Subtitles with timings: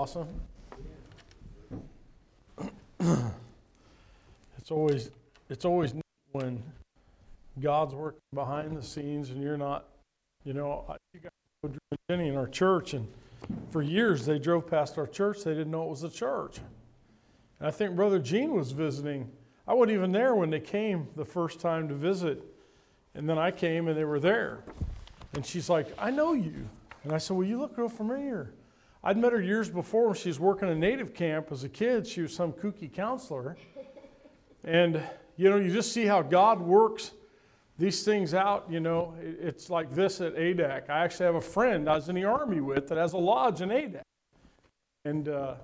[0.00, 0.26] awesome?
[4.56, 5.10] it's always
[5.50, 5.92] it's always
[6.32, 6.62] when
[7.60, 9.84] God's working behind the scenes and you're not,
[10.42, 11.30] you know, you guys
[11.62, 13.06] know Drew and Jenny in our church and
[13.70, 16.60] for years they drove past our church, they didn't know it was a church.
[17.58, 19.30] And I think Brother Gene was visiting.
[19.68, 22.42] I wasn't even there when they came the first time to visit.
[23.14, 24.60] And then I came and they were there.
[25.34, 26.70] And she's like, I know you.
[27.04, 28.54] And I said, Well, you look real familiar.
[29.02, 32.06] I'd met her years before when she was working a native camp as a kid.
[32.06, 33.56] She was some kooky counselor.
[34.62, 35.02] And,
[35.36, 37.12] you know, you just see how God works
[37.78, 38.66] these things out.
[38.68, 40.90] You know, it's like this at Adak.
[40.90, 43.62] I actually have a friend I was in the Army with that has a lodge
[43.62, 44.02] in Adak.
[45.06, 45.54] And uh,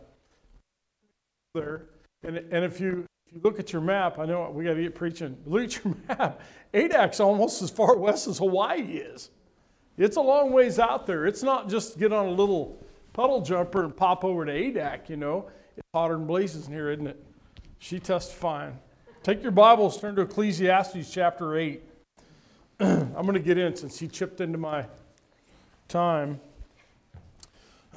[1.57, 1.87] there.
[2.23, 4.83] And, and if, you, if you look at your map, I know we got to
[4.83, 5.37] get preaching.
[5.47, 6.41] Look at your map.
[6.73, 9.31] Adak's almost as far west as Hawaii is.
[9.99, 11.27] It's a long ways out there.
[11.27, 12.79] It's not just get on a little
[13.17, 15.49] puddle jumper and pop over to Adak, you know.
[15.75, 17.25] It's hotter than blazes in here, isn't it?
[17.79, 18.79] She testifying.
[19.23, 21.83] Take your Bibles, turn to Ecclesiastes chapter 8.
[22.81, 24.85] I'm going to get in since he chipped into my
[25.89, 26.41] time.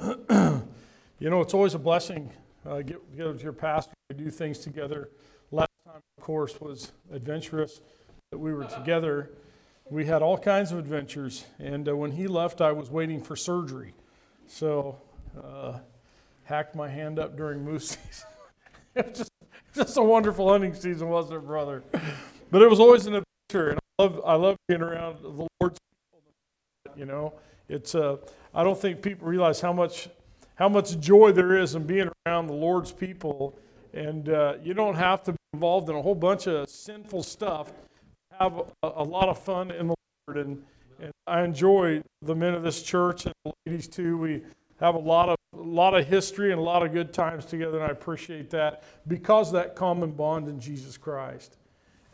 [0.00, 0.64] you
[1.20, 2.32] know, it's always a blessing
[2.66, 3.92] uh, get together with your pastor.
[4.08, 5.10] to do things together.
[5.50, 7.82] Last time, of course, was adventurous
[8.32, 9.30] that we were together
[9.90, 11.44] we had all kinds of adventures.
[11.58, 13.92] And uh, when he left, I was waiting for surgery.
[14.46, 14.98] So,
[15.42, 15.78] uh,
[16.44, 18.28] hacked my hand up during moose season.
[18.94, 19.30] it was just,
[19.74, 21.82] just a wonderful hunting season, wasn't it, brother?
[22.50, 25.78] But it was always an adventure, and I love, I love being around the Lord's
[25.78, 26.96] people.
[26.96, 27.34] You know,
[27.68, 28.16] it's uh,
[28.54, 30.08] I don't think people realize how much
[30.56, 33.56] how much joy there is in being around the Lord's people,
[33.94, 37.72] and uh, you don't have to be involved in a whole bunch of sinful stuff
[38.40, 39.94] have a, a lot of fun in the
[40.26, 40.62] Lord, and,
[41.00, 44.16] and I enjoy the men of this church and the ladies too.
[44.16, 44.42] We
[44.80, 47.78] have a lot of a lot of history and a lot of good times together,
[47.78, 51.56] and I appreciate that because that common bond in Jesus Christ,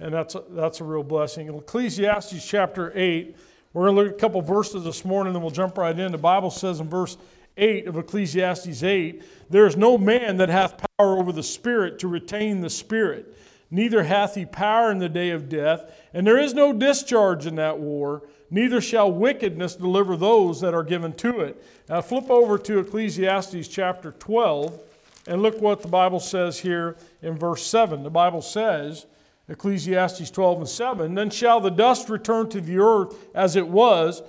[0.00, 1.46] and that's a, that's a real blessing.
[1.46, 3.36] In Ecclesiastes chapter eight,
[3.72, 5.96] we're going to look at a couple verses this morning, and then we'll jump right
[5.98, 6.12] in.
[6.12, 7.18] The Bible says in verse
[7.58, 12.08] 8 of Ecclesiastes 8, there is no man that hath power over the Spirit to
[12.08, 13.36] retain the Spirit
[13.70, 17.56] neither hath he power in the day of death, and there is no discharge in
[17.56, 21.62] that war, neither shall wickedness deliver those that are given to it.
[21.88, 24.80] Now flip over to Ecclesiastes chapter 12
[25.26, 28.02] and look what the Bible says here in verse 7.
[28.02, 29.06] The Bible says,
[29.48, 34.22] Ecclesiastes 12 and 7, Then shall the dust return to the earth as it was,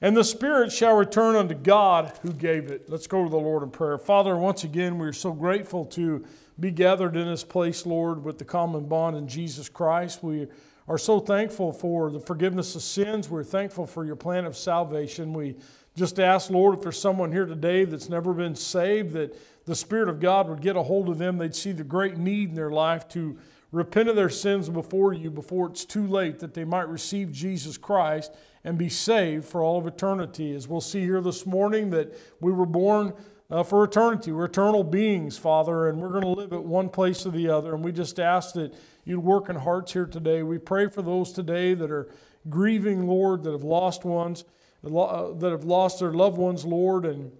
[0.00, 2.88] and the Spirit shall return unto God who gave it.
[2.88, 3.98] Let's go to the Lord in prayer.
[3.98, 6.24] Father, once again, we are so grateful to
[6.60, 10.22] be gathered in this place, Lord, with the common bond in Jesus Christ.
[10.22, 10.46] We
[10.88, 13.30] are so thankful for the forgiveness of sins.
[13.30, 15.32] We're thankful for your plan of salvation.
[15.32, 15.56] We
[15.96, 20.08] just ask, Lord, if there's someone here today that's never been saved, that the Spirit
[20.08, 21.38] of God would get a hold of them.
[21.38, 23.38] They'd see the great need in their life to
[23.72, 27.78] repent of their sins before you before it's too late, that they might receive Jesus
[27.78, 28.34] Christ
[28.64, 30.54] and be saved for all of eternity.
[30.54, 33.14] As we'll see here this morning, that we were born
[33.50, 34.32] uh, for eternity.
[34.32, 37.74] We're eternal beings, Father, and we're going to live at one place or the other.
[37.74, 38.72] And we just ask that
[39.04, 40.42] you'd work in hearts here today.
[40.42, 42.08] We pray for those today that are
[42.48, 44.44] grieving, Lord, that have lost ones,
[44.84, 47.32] uh, that have lost their loved ones, Lord, and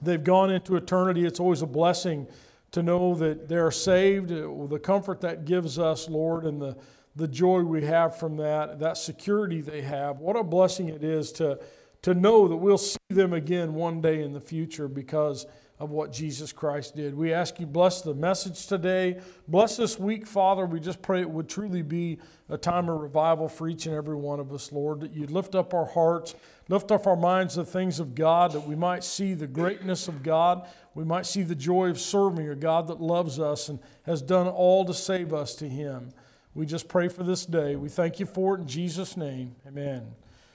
[0.00, 1.24] they've gone into eternity.
[1.26, 2.26] It's always a blessing
[2.72, 6.76] to know that they're saved, uh, the comfort that gives us, Lord, and the,
[7.14, 10.18] the joy we have from that, that security they have.
[10.18, 11.60] What a blessing it is to
[12.04, 15.46] to know that we'll see them again one day in the future because
[15.80, 17.14] of what Jesus Christ did.
[17.14, 19.20] We ask you bless the message today.
[19.48, 20.66] Bless this week, Father.
[20.66, 22.18] We just pray it would truly be
[22.50, 25.54] a time of revival for each and every one of us, Lord, that you'd lift
[25.54, 26.34] up our hearts,
[26.68, 30.06] lift up our minds to the things of God, that we might see the greatness
[30.06, 30.68] of God.
[30.94, 34.46] We might see the joy of serving a God that loves us and has done
[34.46, 36.12] all to save us to Him.
[36.52, 37.76] We just pray for this day.
[37.76, 39.56] We thank you for it in Jesus' name.
[39.66, 40.14] Amen.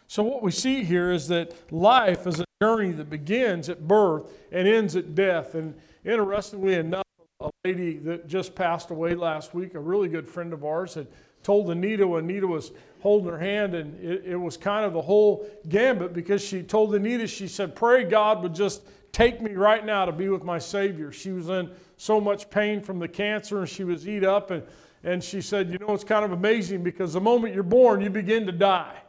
[0.10, 4.26] So, what we see here is that life is a journey that begins at birth
[4.52, 5.54] and ends at death.
[5.54, 7.06] And interestingly enough,
[7.40, 11.06] a lady that just passed away last week, a really good friend of ours, had
[11.44, 12.72] told Anita when Anita was
[13.02, 16.96] holding her hand, and it, it was kind of the whole gambit because she told
[16.96, 18.82] Anita, she said, Pray God would just
[19.12, 21.12] take me right now to be with my Savior.
[21.12, 24.50] She was in so much pain from the cancer and she was eat up.
[24.50, 24.64] And,
[25.04, 28.10] and she said, You know, it's kind of amazing because the moment you're born, you
[28.10, 29.04] begin to die.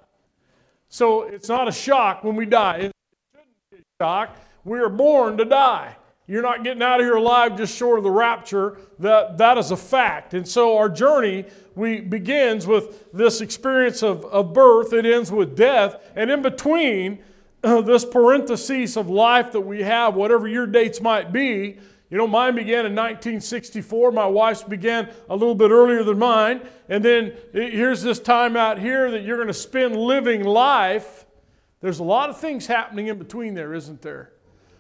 [0.91, 2.77] So it's not a shock when we die.
[2.77, 2.93] It
[3.33, 4.37] shouldn't be a shock.
[4.65, 5.97] We are born to die.
[6.27, 8.77] You're not getting out of here alive just short of the rapture.
[8.99, 10.35] That, that is a fact.
[10.35, 11.47] And so our journey
[11.77, 14.93] we begins with this experience of, of birth.
[14.93, 15.97] It ends with death.
[16.17, 17.23] And in between
[17.63, 21.79] this parenthesis of life that we have, whatever your dates might be.
[22.11, 24.11] You know, mine began in 1964.
[24.11, 26.63] My wife's began a little bit earlier than mine.
[26.89, 31.25] And then here's this time out here that you're going to spend living life.
[31.81, 34.33] There's a lot of things happening in between there, isn't there?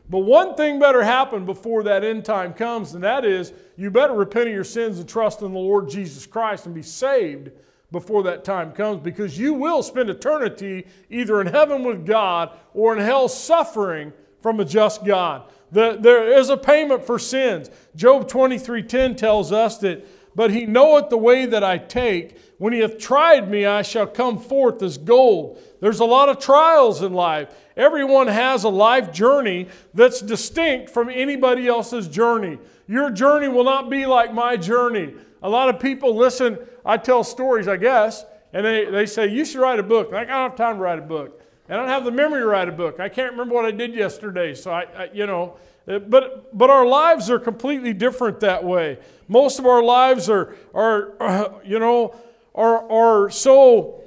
[0.08, 4.12] But one thing better happen before that end time comes, and that is you better
[4.12, 7.52] repent of your sins and trust in the Lord Jesus Christ and be saved
[7.92, 12.96] before that time comes because you will spend eternity either in heaven with God or
[12.96, 14.12] in hell suffering
[14.42, 15.44] from a just God.
[15.72, 17.70] The, there is a payment for sins.
[17.94, 22.38] Job 23:10 tells us that, but he knoweth the way that I take.
[22.58, 25.58] When he hath tried me, I shall come forth as gold.
[25.80, 27.48] There's a lot of trials in life.
[27.76, 32.58] Everyone has a life journey that's distinct from anybody else's journey.
[32.86, 35.14] Your journey will not be like my journey.
[35.42, 39.44] A lot of people listen, I tell stories, I guess, and they, they say, You
[39.44, 40.12] should write a book.
[40.12, 41.39] I don't have time to write a book.
[41.70, 42.98] I don't have the memory to write a book.
[42.98, 44.54] I can't remember what I did yesterday.
[44.54, 45.56] So, I, I you know,
[45.86, 48.98] uh, but, but our lives are completely different that way.
[49.28, 52.16] Most of our lives are, are uh, you know,
[52.54, 54.00] are, are so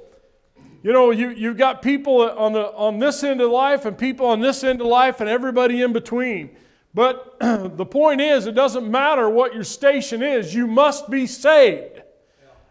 [0.84, 4.26] you know, you, you've got people on, the, on this end of life and people
[4.26, 6.58] on this end of life and everybody in between.
[6.94, 12.02] But the point is, it doesn't matter what your station is, you must be saved.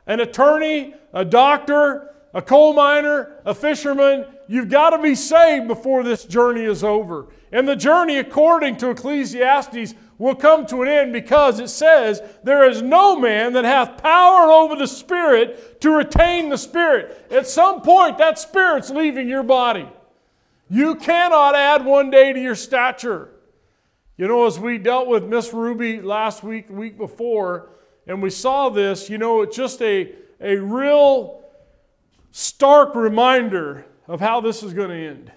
[0.06, 6.04] An attorney, a doctor, a coal miner, a fisherman, you've got to be saved before
[6.04, 7.26] this journey is over.
[7.50, 12.68] And the journey, according to Ecclesiastes, will come to an end because it says, There
[12.68, 17.26] is no man that hath power over the Spirit to retain the Spirit.
[17.30, 19.88] At some point, that Spirit's leaving your body.
[20.68, 23.30] You cannot add one day to your stature.
[24.18, 27.70] You know, as we dealt with Miss Ruby last week, week before,
[28.06, 30.12] and we saw this, you know, it's just a,
[30.42, 31.42] a real
[32.32, 35.32] stark reminder of how this is going to end.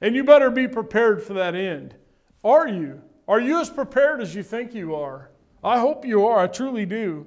[0.00, 1.94] And you better be prepared for that end.
[2.42, 3.02] Are you?
[3.28, 5.30] Are you as prepared as you think you are?
[5.62, 6.42] I hope you are.
[6.42, 7.26] I truly do.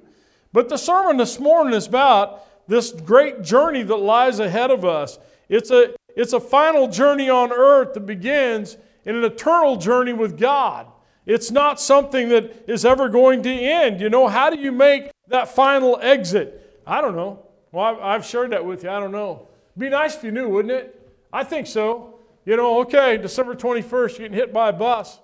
[0.52, 5.20] But the sermon this morning is about this great journey that lies ahead of us.
[5.48, 10.36] It's a, it's a final journey on earth that begins in an eternal journey with
[10.36, 10.88] God.
[11.26, 14.00] It's not something that is ever going to end.
[14.00, 16.82] You know, how do you make that final exit?
[16.84, 17.46] I don't know.
[17.70, 18.90] Well, I've shared that with you.
[18.90, 19.46] I don't know.
[19.76, 21.12] Be nice if you knew, wouldn't it?
[21.32, 22.20] I think so.
[22.44, 25.18] You know, okay, December 21st, you're getting hit by a bus.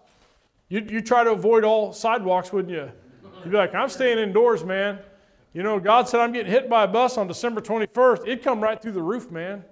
[0.69, 2.91] You, you try to avoid all sidewalks, wouldn't you?
[3.44, 4.99] You'd be like, I'm staying indoors, man.
[5.52, 8.23] You know, God said I'm getting hit by a bus on December 21st.
[8.23, 9.64] It'd come right through the roof, man.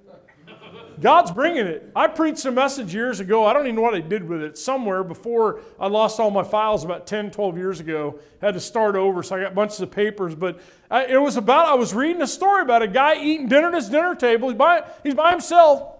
[1.00, 1.90] God's bringing it.
[1.94, 3.44] I preached a message years ago.
[3.46, 4.58] I don't even know what I did with it.
[4.58, 8.18] Somewhere before I lost all my files about 10, 12 years ago.
[8.40, 10.34] Had to start over, so I got bunches of papers.
[10.34, 10.60] But
[10.90, 13.74] I, it was about, I was reading a story about a guy eating dinner at
[13.74, 14.48] his dinner table.
[14.48, 15.98] He's by, he's by himself.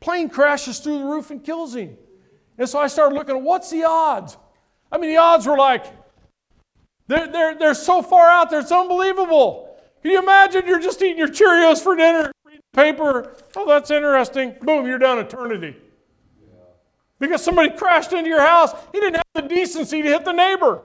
[0.00, 1.96] Plane crashes through the roof and kills him.
[2.56, 4.36] And so I started looking at what's the odds?
[4.90, 5.86] I mean, the odds were like,
[7.08, 9.68] they're, they're, they're so far out there, it's unbelievable.
[10.02, 12.30] Can you imagine you're just eating your Cheerios for dinner,
[12.78, 13.34] paper?
[13.56, 14.54] Oh, that's interesting.
[14.60, 15.76] Boom, you're done eternity.
[17.18, 18.72] Because somebody crashed into your house.
[18.92, 20.82] He didn't have the decency to hit the neighbor.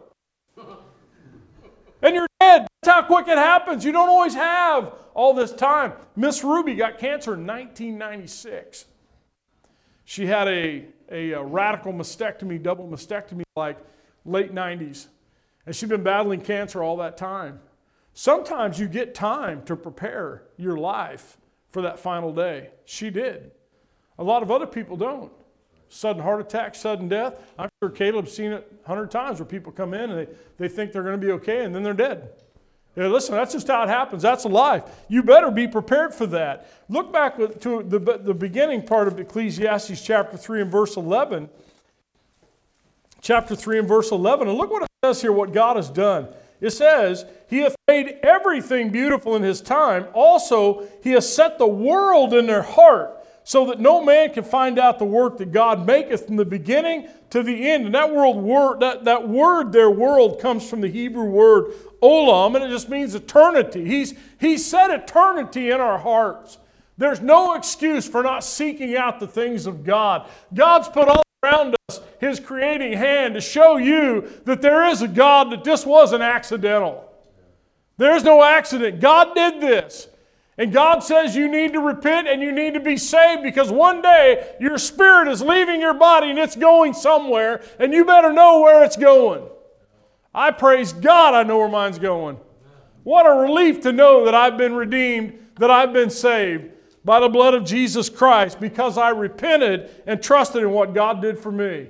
[2.01, 2.67] and you're dead.
[2.81, 3.85] That's how quick it happens.
[3.85, 5.93] You don't always have all this time.
[6.15, 8.85] Miss Ruby got cancer in 1996.
[10.05, 13.77] She had a a, a radical mastectomy, double mastectomy, like
[14.25, 15.07] late 90s.
[15.65, 17.59] And she'd been battling cancer all that time.
[18.13, 21.37] Sometimes you get time to prepare your life
[21.73, 22.69] for that final day.
[22.85, 23.51] She did.
[24.19, 25.31] A lot of other people don't.
[25.89, 27.35] Sudden heart attack, sudden death.
[27.57, 30.67] I'm sure Caleb's seen it a hundred times where people come in and they, they
[30.67, 32.29] think they're going to be okay and then they're dead.
[32.95, 34.21] Yeah, listen, that's just how it happens.
[34.21, 34.83] That's life.
[35.07, 36.69] You better be prepared for that.
[36.89, 41.49] Look back to the, the beginning part of Ecclesiastes chapter 3 and verse 11.
[43.19, 44.47] Chapter 3 and verse 11.
[44.47, 46.27] And look what it says here, what God has done.
[46.63, 50.07] It says, He hath made everything beautiful in His time.
[50.13, 54.79] Also, He has set the world in their heart so that no man can find
[54.79, 57.85] out the work that God maketh from the beginning to the end.
[57.85, 62.55] And that world word, that, that word their world comes from the Hebrew word olam,
[62.55, 63.85] and it just means eternity.
[63.85, 66.57] He's, he set eternity in our hearts.
[66.97, 70.29] There's no excuse for not seeking out the things of God.
[70.53, 75.07] God's put all around us His creating hand to show you that there is a
[75.07, 77.09] God, that this wasn't accidental.
[77.97, 78.99] There's no accident.
[78.99, 80.07] God did this.
[80.57, 84.01] And God says you need to repent and you need to be saved because one
[84.01, 88.61] day your spirit is leaving your body and it's going somewhere, and you better know
[88.61, 89.43] where it's going.
[90.33, 92.39] I praise God, I know where mine's going.
[93.03, 96.71] What a relief to know that I've been redeemed, that I've been saved.
[97.05, 101.37] By the blood of Jesus Christ because I repented and trusted in what God did
[101.37, 101.89] for me.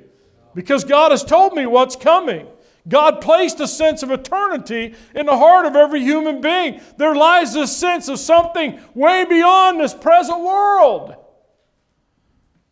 [0.55, 2.48] Because God has told me what's coming.
[2.88, 6.82] God placed a sense of eternity in the heart of every human being.
[6.98, 11.15] There lies this sense of something way beyond this present world.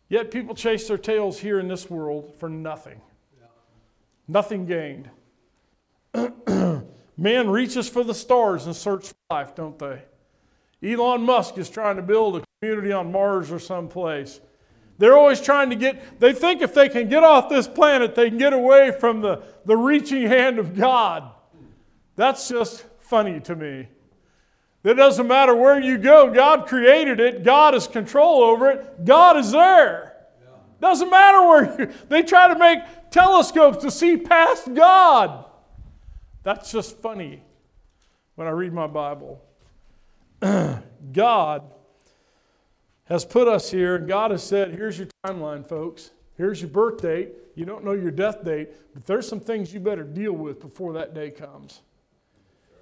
[0.08, 3.00] Yet people chase their tails here in this world for nothing.
[4.28, 5.08] Nothing gained.
[7.16, 10.02] Man reaches for the stars and search for life, don't they?
[10.82, 14.40] Elon Musk is trying to build a community on Mars or someplace.
[14.98, 18.28] They're always trying to get, they think if they can get off this planet, they
[18.28, 21.30] can get away from the, the reaching hand of God.
[22.16, 23.88] That's just funny to me.
[24.84, 29.36] It doesn't matter where you go, God created it, God has control over it, God
[29.36, 30.16] is there.
[30.80, 35.44] Doesn't matter where you, they try to make telescopes to see past God.
[36.42, 37.42] That's just funny
[38.34, 39.40] when I read my Bible.
[41.12, 41.62] God
[43.04, 46.10] has put us here, and God has said, here's your timeline, folks.
[46.36, 47.30] Here's your birth date.
[47.54, 50.94] You don't know your death date, but there's some things you better deal with before
[50.94, 51.82] that day comes.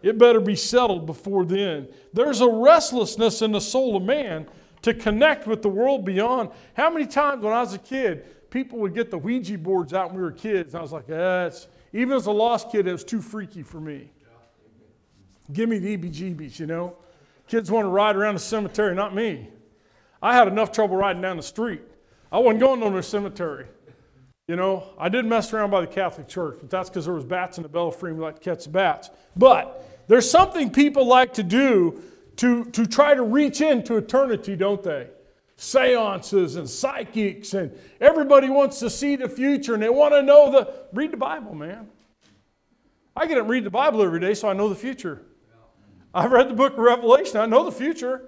[0.03, 1.89] It better be settled before then.
[2.13, 4.47] There's a restlessness in the soul of man
[4.83, 6.51] to connect with the world beyond.
[6.75, 10.11] How many times when I was a kid, people would get the Ouija boards out
[10.11, 11.51] when we were kids, I was like, eh,
[11.93, 14.11] even as a lost kid, it was too freaky for me.
[15.53, 16.97] Give me the EBGBs, you know?
[17.51, 19.49] Kids want to ride around the cemetery, not me.
[20.23, 21.83] I had enough trouble riding down the street.
[22.31, 23.67] I wasn't going to the cemetery.
[24.47, 27.25] You know, I did mess around by the Catholic Church, but that's because there was
[27.25, 29.11] bats in the belfry and we like to catch the bats.
[29.35, 32.01] But there's something people like to do
[32.37, 35.09] to, to try to reach into eternity, don't they?
[35.57, 40.53] Seances and psychics, and everybody wants to see the future and they want to know
[40.53, 40.73] the.
[40.93, 41.89] Read the Bible, man.
[43.17, 45.23] I get and read the Bible every day so I know the future.
[46.15, 48.23] I've read the book of Revelation, I know the future.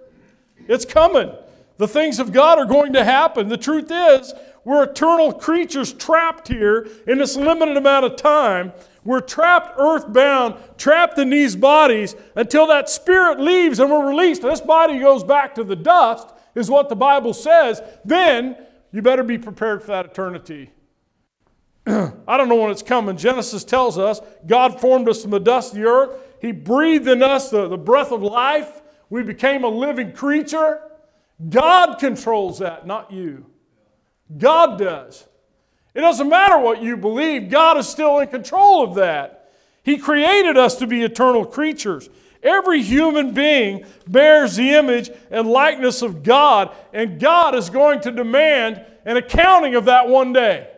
[0.68, 1.32] It's coming.
[1.78, 3.48] The things of God are going to happen.
[3.48, 4.32] The truth is,
[4.64, 8.72] we're eternal creatures trapped here in this limited amount of time.
[9.04, 14.42] We're trapped earthbound, trapped in these bodies until that spirit leaves and we're released.
[14.42, 17.82] This body goes back to the dust, is what the Bible says.
[18.04, 18.56] Then
[18.92, 20.70] you better be prepared for that eternity.
[21.86, 23.16] I don't know when it's coming.
[23.16, 26.21] Genesis tells us God formed us from the dust of the earth.
[26.42, 28.82] He breathed in us the, the breath of life.
[29.08, 30.82] We became a living creature.
[31.48, 33.46] God controls that, not you.
[34.36, 35.24] God does.
[35.94, 39.52] It doesn't matter what you believe, God is still in control of that.
[39.84, 42.08] He created us to be eternal creatures.
[42.42, 48.10] Every human being bears the image and likeness of God, and God is going to
[48.10, 50.68] demand an accounting of that one day.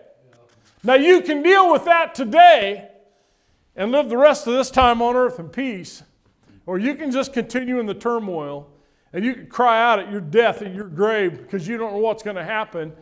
[0.83, 2.91] Now, you can deal with that today
[3.77, 6.03] and live the rest of this time on earth in peace,
[6.67, 8.71] or you can just continue in the turmoil
[9.13, 11.99] and you can cry out at your death at your grave because you don't know
[11.99, 12.93] what's going to happen.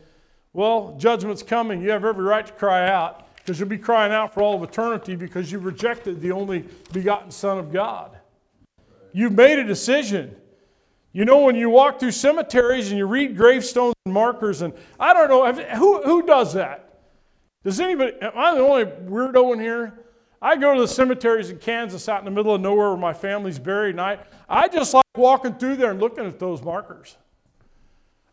[0.52, 1.80] Well, judgment's coming.
[1.80, 4.62] You have every right to cry out because you'll be crying out for all of
[4.62, 8.18] eternity because you rejected the only begotten Son of God.
[9.12, 10.36] You've made a decision.
[11.12, 15.14] You know, when you walk through cemeteries and you read gravestones and markers, and I
[15.14, 17.00] don't know, who, who does that?
[17.64, 19.98] Does anybody, am I the only weirdo in here?
[20.42, 23.12] I go to the cemeteries in Kansas out in the middle of nowhere where my
[23.12, 24.18] family's buried, and I,
[24.48, 27.16] I just like walking through there and looking at those markers.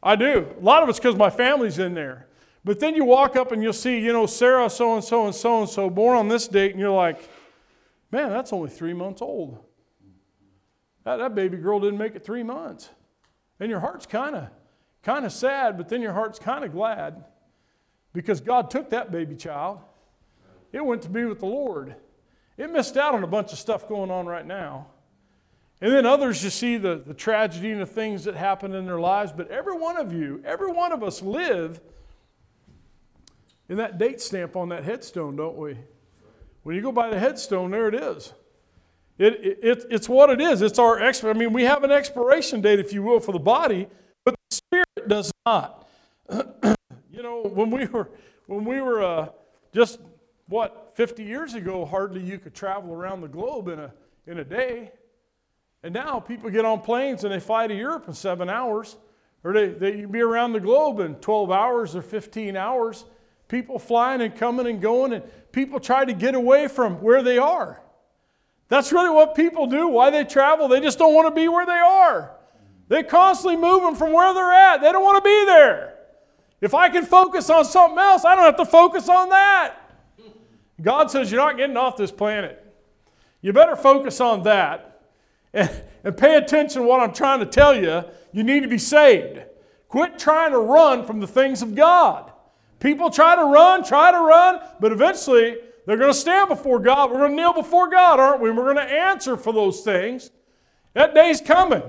[0.02, 0.48] I do.
[0.60, 2.26] A lot of it's because my family's in there.
[2.64, 5.36] But then you walk up and you'll see, you know, Sarah so and so and
[5.36, 7.30] so and so born on this date, and you're like,
[8.12, 9.64] man, that's only three months old.
[11.06, 12.90] That, that baby girl didn't make it three months.
[13.60, 14.48] And your heart's kind of
[15.04, 17.24] kind of sad, but then your heart's kind of glad
[18.14, 19.80] because God took that baby child
[20.72, 21.96] it went to be with the Lord.
[22.58, 24.88] It missed out on a bunch of stuff going on right now.
[25.82, 29.00] And then others, you see the, the tragedy and the things that happen in their
[29.00, 29.32] lives.
[29.32, 31.80] But every one of you, every one of us live
[33.70, 35.78] in that date stamp on that headstone, don't we?
[36.64, 38.34] When you go by the headstone, there it is.
[39.18, 40.62] It, it, it, it's what it is.
[40.62, 43.40] It's our exp- I mean, we have an expiration date, if you will, for the
[43.40, 43.88] body,
[44.26, 45.88] but the spirit does not.
[46.30, 48.10] you know, when we were
[48.48, 49.30] when we were uh,
[49.74, 50.00] just
[50.50, 53.94] what, 50 years ago, hardly you could travel around the globe in a,
[54.26, 54.92] in a day.
[55.84, 58.98] And now people get on planes and they fly to Europe in seven hours,
[59.44, 63.06] or they, they be around the globe in 12 hours or 15 hours.
[63.48, 67.38] People flying and coming and going, and people try to get away from where they
[67.38, 67.82] are.
[68.68, 69.88] That's really what people do.
[69.88, 72.32] Why they travel, they just don't want to be where they are.
[72.88, 74.82] They're constantly moving from where they're at.
[74.82, 75.96] They don't want to be there.
[76.60, 79.79] If I can focus on something else, I don't have to focus on that.
[80.82, 82.66] God says, You're not getting off this planet.
[83.42, 85.02] You better focus on that
[85.54, 85.70] and,
[86.04, 88.04] and pay attention to what I'm trying to tell you.
[88.32, 89.42] you need to be saved.
[89.88, 92.32] Quit trying to run from the things of God.
[92.80, 97.10] People try to run, try to run, but eventually they're going to stand before God.
[97.10, 98.52] We're going to kneel before God, aren't we?
[98.52, 100.32] We're going to answer for those things.
[100.94, 101.84] That day's coming.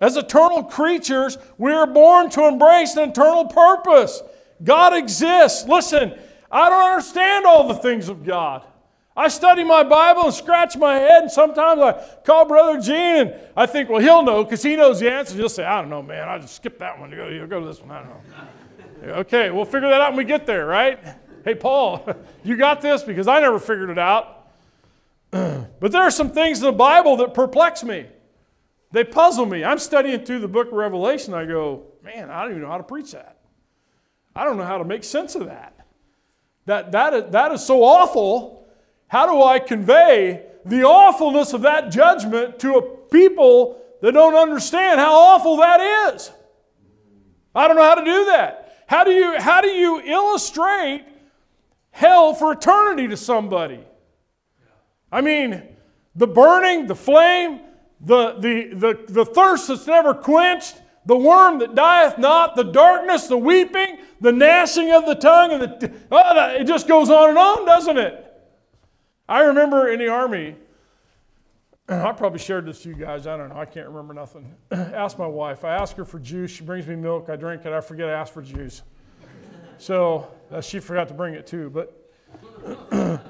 [0.00, 4.22] As eternal creatures, we are born to embrace an eternal purpose.
[4.64, 5.68] God exists.
[5.68, 6.18] Listen,
[6.50, 8.64] I don't understand all the things of God.
[9.16, 11.92] I study my Bible and scratch my head, and sometimes I
[12.24, 15.36] call Brother Gene, and I think, well, he'll know because he knows the answer.
[15.36, 16.28] He'll say, I don't know, man.
[16.28, 17.10] I just skip that one.
[17.10, 17.90] Go, go to this one.
[17.90, 18.08] I don't
[19.08, 19.12] know.
[19.14, 20.98] okay, we'll figure that out when we get there, right?
[21.44, 22.08] Hey, Paul,
[22.44, 24.48] you got this because I never figured it out.
[25.30, 28.06] but there are some things in the Bible that perplex me.
[28.92, 29.64] They puzzle me.
[29.64, 31.34] I'm studying through the book of Revelation.
[31.34, 33.38] I go, man, I don't even know how to preach that.
[34.34, 35.79] I don't know how to make sense of that.
[36.70, 38.64] That, that, is, that is so awful.
[39.08, 45.00] How do I convey the awfulness of that judgment to a people that don't understand
[45.00, 45.80] how awful that
[46.14, 46.30] is?
[47.56, 48.84] I don't know how to do that.
[48.86, 51.06] How do you, how do you illustrate
[51.90, 53.80] hell for eternity to somebody?
[55.10, 55.60] I mean,
[56.14, 57.62] the burning, the flame,
[58.00, 63.26] the, the, the, the thirst that's never quenched, the worm that dieth not, the darkness,
[63.26, 67.38] the weeping, the gnashing of the tongue, and the, oh, it just goes on and
[67.38, 68.26] on, doesn't it?
[69.28, 70.56] I remember in the army,
[71.88, 73.26] I probably shared this to you guys.
[73.26, 73.56] I don't know.
[73.56, 74.54] I can't remember nothing.
[74.70, 75.64] ask my wife.
[75.64, 76.50] I ask her for juice.
[76.50, 77.28] She brings me milk.
[77.28, 77.72] I drink it.
[77.72, 78.82] I forget I asked for juice.
[79.78, 81.70] So uh, she forgot to bring it too.
[81.70, 81.96] But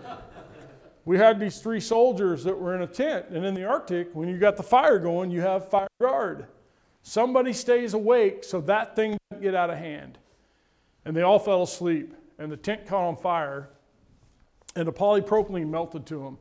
[1.04, 3.26] we had these three soldiers that were in a tent.
[3.30, 6.46] And in the Arctic, when you got the fire going, you have fire guard.
[7.02, 10.18] Somebody stays awake so that thing doesn't get out of hand.
[11.04, 12.14] And they all fell asleep.
[12.38, 13.70] And the tent caught on fire.
[14.76, 16.38] And the polypropylene melted to them.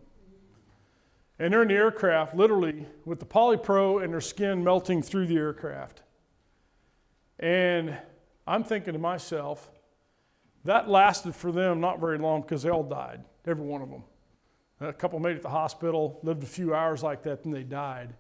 [1.39, 5.37] And they're in the aircraft, literally, with the polypro and their skin melting through the
[5.37, 6.03] aircraft.
[7.39, 7.97] And
[8.45, 9.69] I'm thinking to myself,
[10.65, 14.03] that lasted for them not very long because they all died, every one of them.
[14.81, 17.63] A couple made it to the hospital, lived a few hours like that, then they
[17.63, 18.13] died.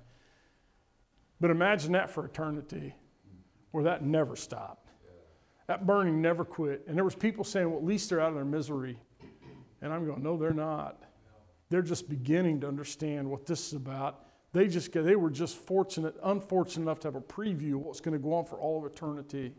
[1.41, 2.95] But imagine that for eternity,
[3.71, 4.88] where that never stopped.
[5.69, 6.83] That burning never quit.
[6.87, 8.97] And there was people saying, well, at least they're out of their misery.
[9.83, 11.03] And I'm going, no, they're not.
[11.69, 14.25] They're just beginning to understand what this is about.
[14.51, 18.13] They just they were just fortunate, unfortunate enough to have a preview of what's going
[18.13, 19.53] to go on for all of eternity.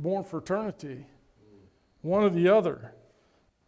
[0.00, 1.06] Born for eternity.
[2.02, 2.92] One or the other.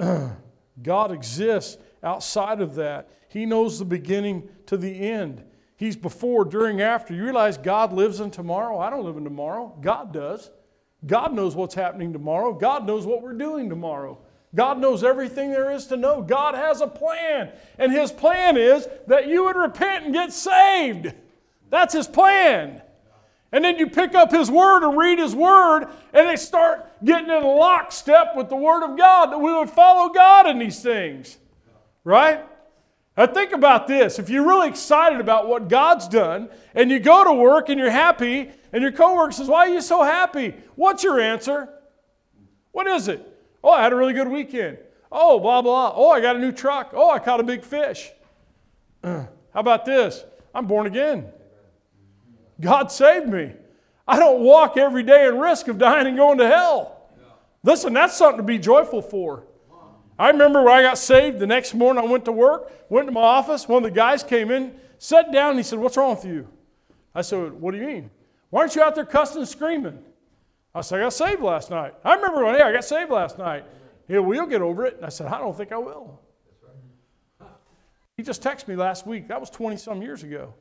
[0.82, 3.08] God exists outside of that.
[3.28, 5.44] He knows the beginning to the end.
[5.76, 7.14] He's before, during, after.
[7.14, 8.80] You realize God lives in tomorrow?
[8.80, 9.78] I don't live in tomorrow.
[9.80, 10.50] God does.
[11.06, 12.52] God knows what's happening tomorrow.
[12.52, 14.18] God knows what we're doing tomorrow.
[14.54, 16.22] God knows everything there is to know.
[16.22, 17.50] God has a plan.
[17.78, 21.12] And His plan is that you would repent and get saved.
[21.70, 22.82] That's His plan.
[23.52, 27.30] And then you pick up His Word and read His Word, and they start getting
[27.30, 31.38] in lockstep with the Word of God, that we would follow God in these things.
[32.04, 32.44] Right?
[33.16, 34.18] Now think about this.
[34.18, 37.90] If you're really excited about what God's done, and you go to work and you're
[37.90, 40.54] happy, and your coworker says, Why are you so happy?
[40.74, 41.68] What's your answer?
[42.72, 43.26] What is it?
[43.62, 44.78] Oh, I had a really good weekend.
[45.11, 45.92] Oh, blah, blah.
[45.94, 46.92] Oh, I got a new truck.
[46.94, 48.11] Oh, I caught a big fish.
[49.02, 50.24] How about this?
[50.54, 51.26] I'm born again.
[52.61, 53.52] God saved me.
[54.07, 57.11] I don't walk every day in risk of dying and going to hell.
[57.62, 59.44] Listen, that's something to be joyful for.
[60.18, 63.12] I remember when I got saved, the next morning I went to work, went to
[63.12, 63.68] my office.
[63.68, 66.48] One of the guys came in, sat down, and he said, What's wrong with you?
[67.14, 68.11] I said, What do you mean?
[68.50, 69.98] Why aren't you out there cussing and screaming?
[70.74, 71.94] I said, I got saved last night.
[72.04, 73.64] I remember when, hey, I got saved last night.
[74.08, 74.96] Said, We'll get over it.
[74.96, 76.20] And I said, I don't think I will.
[78.16, 79.28] He just texted me last week.
[79.28, 80.54] That was 20 some years ago.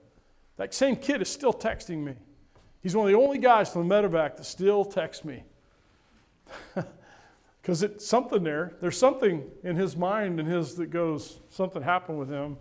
[0.58, 2.16] That same kid is still texting me.
[2.82, 5.44] He's one of the only guys from the medevac that still texts me.
[7.68, 8.78] Because it's something there.
[8.80, 12.56] There's something in his mind and his that goes, something happened with him.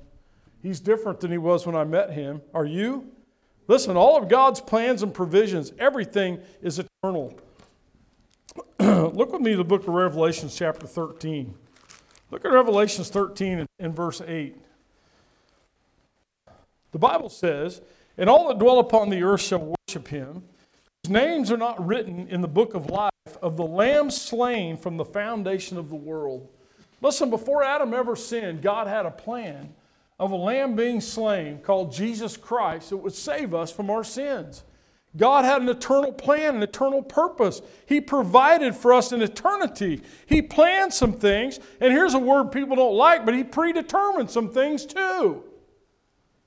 [0.64, 2.42] He's different than he was when I met him.
[2.52, 3.06] Are you?
[3.68, 7.38] Listen, all of God's plans and provisions, everything is eternal.
[8.78, 11.54] Look with me to the book of Revelation, chapter 13.
[12.30, 14.56] Look at Revelations 13 and verse 8.
[16.92, 17.80] The Bible says,
[18.16, 20.44] And all that dwell upon the earth shall worship him,
[21.02, 23.10] whose names are not written in the book of life
[23.42, 26.48] of the Lamb slain from the foundation of the world.
[27.02, 29.74] Listen, before Adam ever sinned, God had a plan
[30.18, 34.64] of a lamb being slain called Jesus Christ that would save us from our sins.
[35.16, 37.62] God had an eternal plan, an eternal purpose.
[37.86, 40.02] He provided for us in eternity.
[40.26, 44.50] He planned some things, and here's a word people don't like, but He predetermined some
[44.50, 45.42] things too.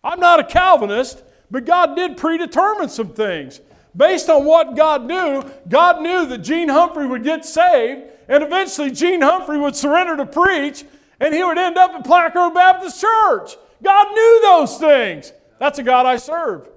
[0.03, 3.62] I'm not a Calvinist, But God did predetermine some things.
[3.95, 8.91] Based on what God knew, God knew that Gene Humphrey would get saved, and eventually
[8.91, 10.86] Gene Humphrey would surrender to preach,
[11.19, 13.55] and he would end up at Platte Road Baptist Church.
[13.84, 15.34] God knew those things.
[15.60, 16.69] That's a God I serve.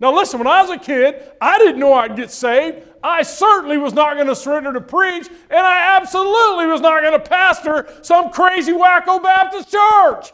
[0.00, 2.86] Now, listen, when I was a kid, I didn't know I'd get saved.
[3.02, 7.20] I certainly was not going to surrender to preach, and I absolutely was not going
[7.20, 10.32] to pastor some crazy wacko Baptist church.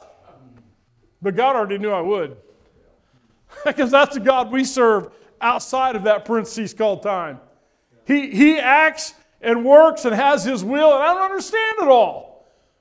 [1.23, 2.37] But God already knew I would.
[3.65, 7.41] because that's the God we serve outside of that parenthesis called time.
[8.07, 12.34] He, he acts and works and has His will, and I don't understand it all.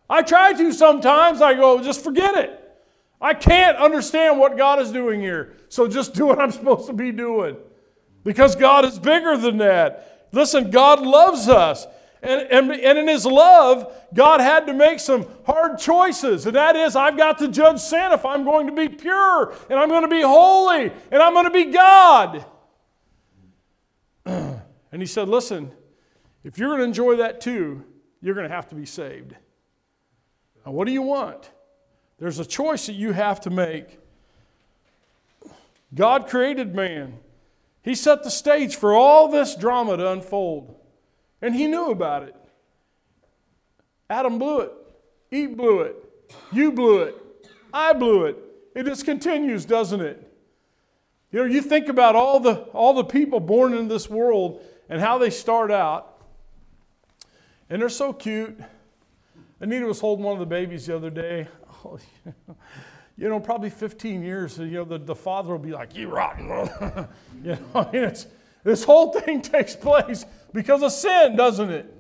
[0.10, 1.42] I try to sometimes.
[1.42, 2.60] I go, just forget it.
[3.22, 5.54] I can't understand what God is doing here.
[5.70, 7.58] So just do what I'm supposed to be doing.
[8.24, 10.28] Because God is bigger than that.
[10.32, 11.88] Listen, God loves us.
[12.22, 16.46] And, and, and in His love, God had to make some hard choices.
[16.46, 19.78] And that is, I've got to judge sin if I'm going to be pure, and
[19.78, 22.46] I'm going to be holy, and I'm going to be God.
[24.26, 25.72] and He said, Listen,
[26.46, 27.84] if you're going to enjoy that too,
[28.22, 29.36] you're going to have to be saved.
[30.65, 31.49] Now, what do you want?
[32.19, 33.99] There's a choice that you have to make.
[35.93, 37.19] God created man.
[37.84, 40.76] He set the stage for all this drama to unfold.
[41.41, 42.36] And he knew about it.
[44.10, 44.71] Adam blew it.
[45.32, 45.95] Eve blew it.
[46.52, 47.15] You blew it.
[47.73, 48.38] I blew it.
[48.76, 50.32] It just continues, doesn't it?
[51.32, 55.02] You know, you think about all the, all the people born in this world and
[55.02, 56.21] how they start out,
[57.69, 58.60] and they're so cute.
[59.63, 61.47] Anita was holding one of the babies the other day.
[61.86, 61.99] Oh,
[63.17, 66.47] you know, probably 15 years, you know, the, the father will be like, you rotten.
[67.43, 68.26] you know, it's,
[68.63, 71.93] this whole thing takes place because of sin, doesn't it?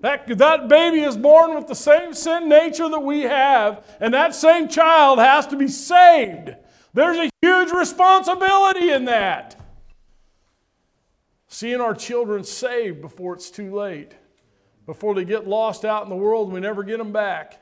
[0.00, 4.34] That, that baby is born with the same sin nature that we have, and that
[4.34, 6.56] same child has to be saved.
[6.92, 9.54] There's a huge responsibility in that.
[11.46, 14.14] Seeing our children saved before it's too late,
[14.86, 17.60] before they get lost out in the world and we never get them back.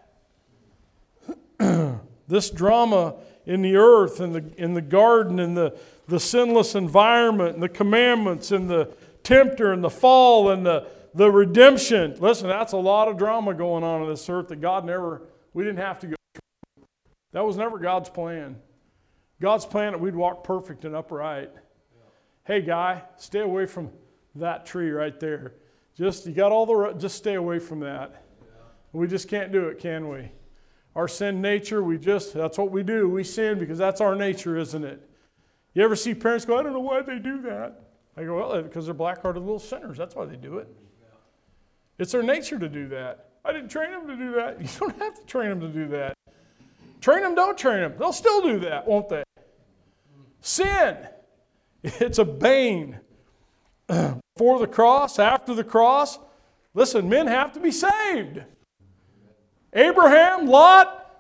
[2.29, 7.55] this drama in the earth and the, in the garden and the, the sinless environment
[7.55, 12.17] and the commandments and the tempter and the fall and the, the redemption.
[12.19, 15.23] Listen, that's a lot of drama going on on this earth that God never,
[15.55, 16.87] we didn't have to go through.
[17.33, 18.57] That was never God's plan.
[19.41, 21.51] God's plan that we'd walk perfect and upright.
[22.45, 23.91] Hey, guy, stay away from
[24.35, 25.55] that tree right there.
[25.97, 28.25] Just, you got all the, just stay away from that.
[28.93, 30.31] We just can't do it, can we?
[30.95, 33.09] Our sin nature, we just, that's what we do.
[33.09, 35.09] We sin because that's our nature, isn't it?
[35.75, 37.81] You ever see parents go, I don't know why they do that?
[38.17, 39.97] I go, well, because they're black hearted little sinners.
[39.97, 40.69] That's why they do it.
[41.99, 43.31] It's their nature to do that.
[43.45, 44.61] I didn't train them to do that.
[44.61, 46.15] You don't have to train them to do that.
[47.01, 47.95] Train them, don't train them.
[47.99, 49.25] They'll still do that, won't they?
[50.41, 50.97] Sin,
[51.83, 52.99] it's a bane.
[54.37, 56.19] Before the cross, after the cross,
[56.73, 58.43] listen, men have to be saved.
[59.73, 61.11] Abraham, Lot,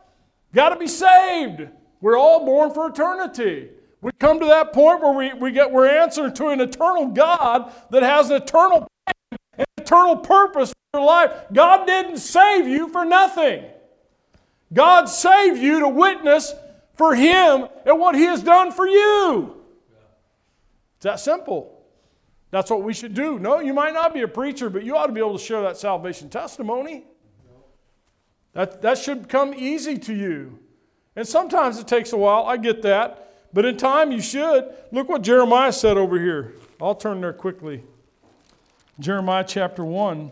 [0.54, 1.68] got to be saved.
[2.00, 3.70] We're all born for eternity.
[4.00, 7.72] We come to that point where we, we get, we're answering to an eternal God
[7.90, 11.30] that has an eternal plan, an eternal purpose for your life.
[11.52, 13.64] God didn't save you for nothing.
[14.72, 16.52] God saved you to witness
[16.94, 19.56] for Him and what He has done for you.
[20.96, 21.73] It's that simple.
[22.54, 23.40] That's what we should do.
[23.40, 25.62] No, you might not be a preacher, but you ought to be able to share
[25.62, 27.02] that salvation testimony.
[28.52, 30.60] That, that should come easy to you.
[31.16, 33.48] And sometimes it takes a while, I get that.
[33.52, 34.72] But in time, you should.
[34.92, 36.52] Look what Jeremiah said over here.
[36.80, 37.82] I'll turn there quickly.
[39.00, 40.30] Jeremiah chapter 1.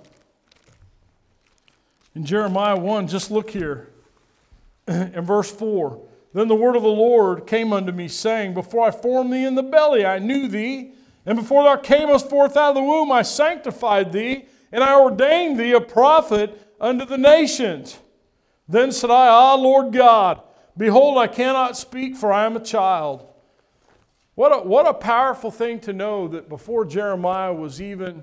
[2.14, 3.88] In Jeremiah 1, just look here.
[4.86, 6.00] in verse 4.
[6.34, 9.56] Then the word of the Lord came unto me, saying, Before I formed thee in
[9.56, 10.92] the belly, I knew thee.
[11.24, 15.58] And before thou camest forth out of the womb, I sanctified thee, and I ordained
[15.58, 17.98] thee a prophet unto the nations.
[18.68, 20.42] Then said I, Ah, Lord God,
[20.76, 23.26] behold, I cannot speak, for I am a child.
[24.34, 28.22] What a, what a powerful thing to know that before Jeremiah was even,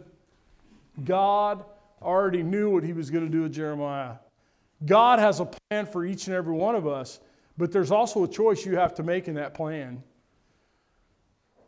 [1.03, 1.63] God
[2.01, 4.15] already knew what he was going to do with Jeremiah.
[4.85, 7.19] God has a plan for each and every one of us,
[7.57, 10.01] but there's also a choice you have to make in that plan.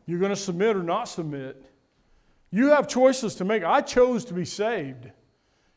[0.06, 1.64] You're going to submit or not submit.
[2.52, 3.64] You have choices to make.
[3.64, 5.10] I chose to be saved.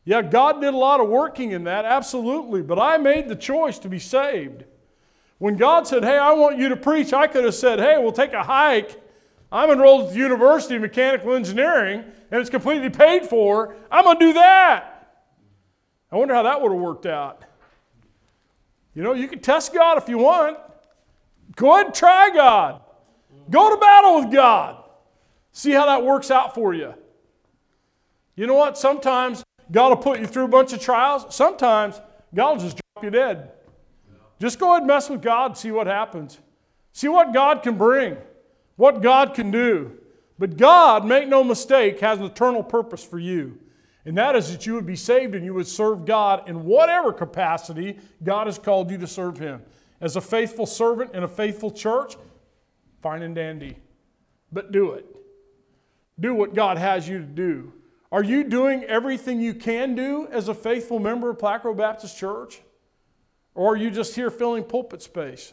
[0.05, 3.79] Yeah, God did a lot of working in that, absolutely, but I made the choice
[3.81, 4.65] to be saved.
[5.39, 8.13] When God said, Hey, I want you to preach, I could have said, Hey, we'll
[8.13, 9.01] take a hike.
[9.51, 13.77] I'm enrolled at the University of Mechanical Engineering and it's completely paid for.
[13.91, 15.23] I'm going to do that.
[16.11, 17.45] I wonder how that would have worked out.
[18.95, 20.59] You know, you can test God if you want.
[21.57, 22.81] Go ahead and try God.
[23.51, 24.83] Go to battle with God.
[25.53, 26.95] See how that works out for you.
[28.37, 28.77] You know what?
[28.77, 31.35] Sometimes God will put you through a bunch of trials.
[31.35, 32.01] Sometimes
[32.35, 33.53] God will just drop you dead.
[34.41, 36.41] Just go ahead and mess with God, see what happens.
[36.93, 38.17] See what God can bring,
[38.77, 39.99] what God can do.
[40.39, 43.59] But God, make no mistake, has an eternal purpose for you.
[44.05, 47.13] And that is that you would be saved and you would serve God in whatever
[47.13, 49.63] capacity God has called you to serve Him.
[50.01, 52.17] As a faithful servant in a faithful church,
[53.05, 53.77] fine and dandy.
[54.51, 55.05] But do it.
[56.19, 57.71] Do what God has you to do.
[58.11, 62.63] Are you doing everything you can do as a faithful member of Plaquemine Baptist Church?
[63.55, 65.53] Or are you just here filling pulpit space?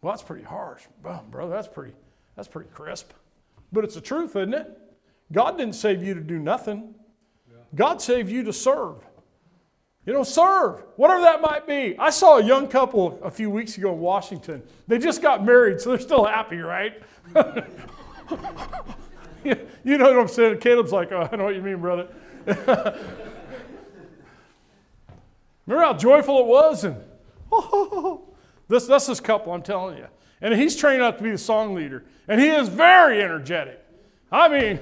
[0.00, 0.82] Well, that's pretty harsh.
[1.04, 1.94] Well, brother, that's pretty,
[2.34, 3.12] that's pretty crisp.
[3.70, 4.68] But it's the truth, isn't it?
[5.30, 6.96] God didn't save you to do nothing.
[7.72, 8.96] God saved you to serve.
[10.04, 11.96] You know, serve, whatever that might be.
[11.96, 14.62] I saw a young couple a few weeks ago in Washington.
[14.88, 17.00] They just got married, so they're still happy, right?
[19.44, 20.58] you know what I'm saying?
[20.58, 22.08] Caleb's like, oh, I know what you mean, brother.
[25.66, 26.82] Remember how joyful it was?
[26.82, 26.96] And
[28.68, 30.08] this, that's this couple, I'm telling you.
[30.40, 32.04] And he's trained up to be the song leader.
[32.26, 33.78] And he is very energetic.
[34.32, 34.80] I mean,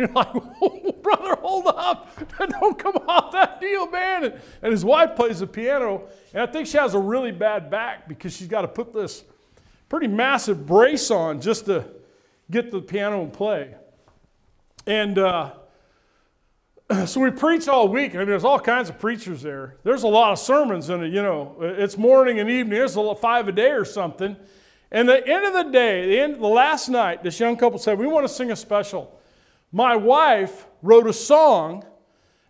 [0.06, 0.28] you're like,
[0.62, 2.08] oh, brother, hold up.
[2.38, 4.32] Don't come off that deal, man.
[4.62, 6.08] And, his wife plays the piano.
[6.32, 9.24] And I think she has a really bad back because she's got to put this
[9.90, 11.84] pretty massive brace on just to
[12.50, 13.74] get the piano and play.
[14.86, 15.52] And uh,
[17.04, 18.14] so we preach all week.
[18.14, 19.76] I mean, there's all kinds of preachers there.
[19.84, 21.56] There's a lot of sermons in it, you know.
[21.60, 22.78] It's morning and evening.
[22.78, 24.34] There's a five a day or something.
[24.90, 27.98] And the end of the day, the end, the last night, this young couple said,
[27.98, 29.19] "We want to sing a special."
[29.72, 31.84] My wife wrote a song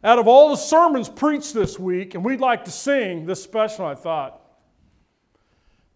[0.02, 3.84] out of all the sermons preached this week, and we'd like to sing this special.
[3.84, 4.40] I thought,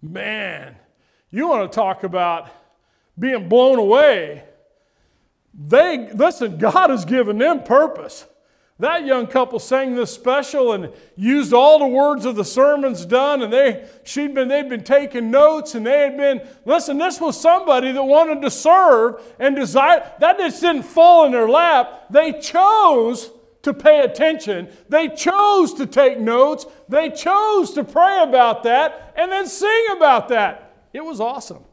[0.02, 0.76] man,
[1.30, 2.50] you want to talk about
[3.18, 4.44] being blown away?
[5.54, 6.58] They listen.
[6.58, 8.26] God has given them purpose.
[8.84, 13.40] That young couple sang this special and used all the words of the sermons done,
[13.40, 16.98] and they she'd been they'd been taking notes, and they had been listen.
[16.98, 20.12] This was somebody that wanted to serve and desire.
[20.20, 22.08] That just didn't fall in their lap.
[22.10, 23.30] They chose
[23.62, 24.68] to pay attention.
[24.90, 26.66] They chose to take notes.
[26.86, 30.88] They chose to pray about that and then sing about that.
[30.92, 31.64] It was awesome.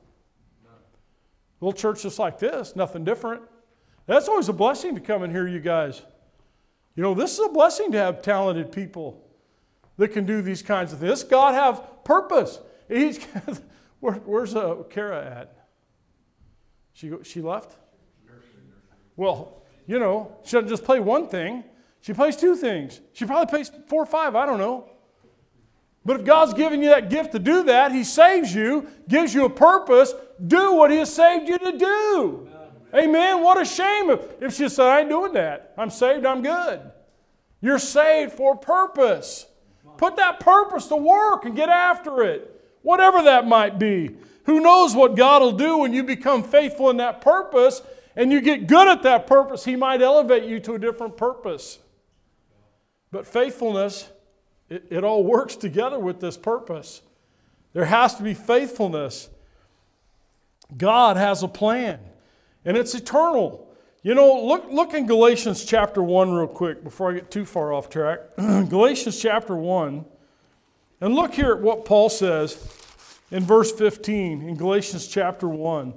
[1.60, 3.42] Little church just like this, nothing different.
[4.06, 6.04] That's always a blessing to come and hear you guys.
[6.96, 9.24] You know, this is a blessing to have talented people
[9.98, 11.24] that can do these kinds of things.
[11.24, 12.60] God have purpose.
[12.88, 13.24] He's,
[14.00, 15.68] where, where's uh, Kara at?
[16.94, 17.78] She, she left?
[19.16, 21.64] Well, you know, she doesn't just play one thing.
[22.02, 23.00] She plays two things.
[23.14, 24.90] She probably plays four or five, I don't know.
[26.04, 29.46] But if God's given you that gift to do that, He saves you, gives you
[29.46, 30.14] a purpose,
[30.46, 32.50] do what He has saved you to do.
[32.94, 33.42] Amen.
[33.42, 35.74] What a shame if, she said, I ain't doing that.
[35.78, 36.82] I'm saved, I'm good.
[37.62, 39.46] You're saved for a purpose.
[39.98, 44.16] Put that purpose to work and get after it, whatever that might be.
[44.46, 47.82] Who knows what God will do when you become faithful in that purpose
[48.16, 49.64] and you get good at that purpose?
[49.64, 51.80] He might elevate you to a different purpose.
[53.12, 54.10] But faithfulness,
[54.70, 57.02] it, it all works together with this purpose.
[57.74, 59.30] There has to be faithfulness.
[60.76, 62.00] God has a plan
[62.66, 63.68] and it's eternal.
[64.04, 67.72] You know, look, look in Galatians chapter 1 real quick before I get too far
[67.72, 68.20] off track.
[68.38, 70.06] Galatians chapter 1.
[71.02, 72.58] And look here at what Paul says
[73.32, 75.94] in verse 15 in Galatians chapter 1.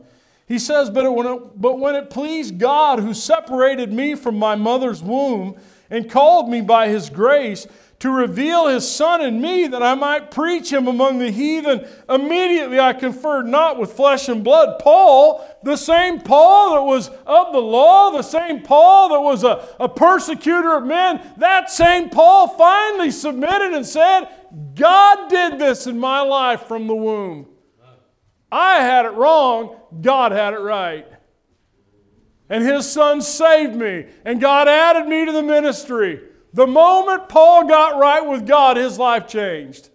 [0.46, 4.55] He says, but, when it, but when it pleased God who separated me from my
[4.55, 5.57] mother's womb
[5.88, 7.66] and called me by his grace
[8.04, 11.88] to reveal his son in me that I might preach him among the heathen.
[12.06, 14.78] Immediately I conferred not with flesh and blood.
[14.78, 19.66] Paul, the same Paul that was of the law, the same Paul that was a,
[19.80, 24.28] a persecutor of men, that same Paul finally submitted and said,
[24.74, 27.46] God did this in my life from the womb.
[28.52, 31.06] I had it wrong, God had it right.
[32.50, 36.20] And his son saved me, and God added me to the ministry.
[36.54, 39.90] The moment Paul got right with God, his life changed.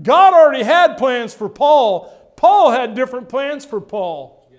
[0.00, 2.10] God already had plans for Paul.
[2.36, 4.50] Paul had different plans for Paul.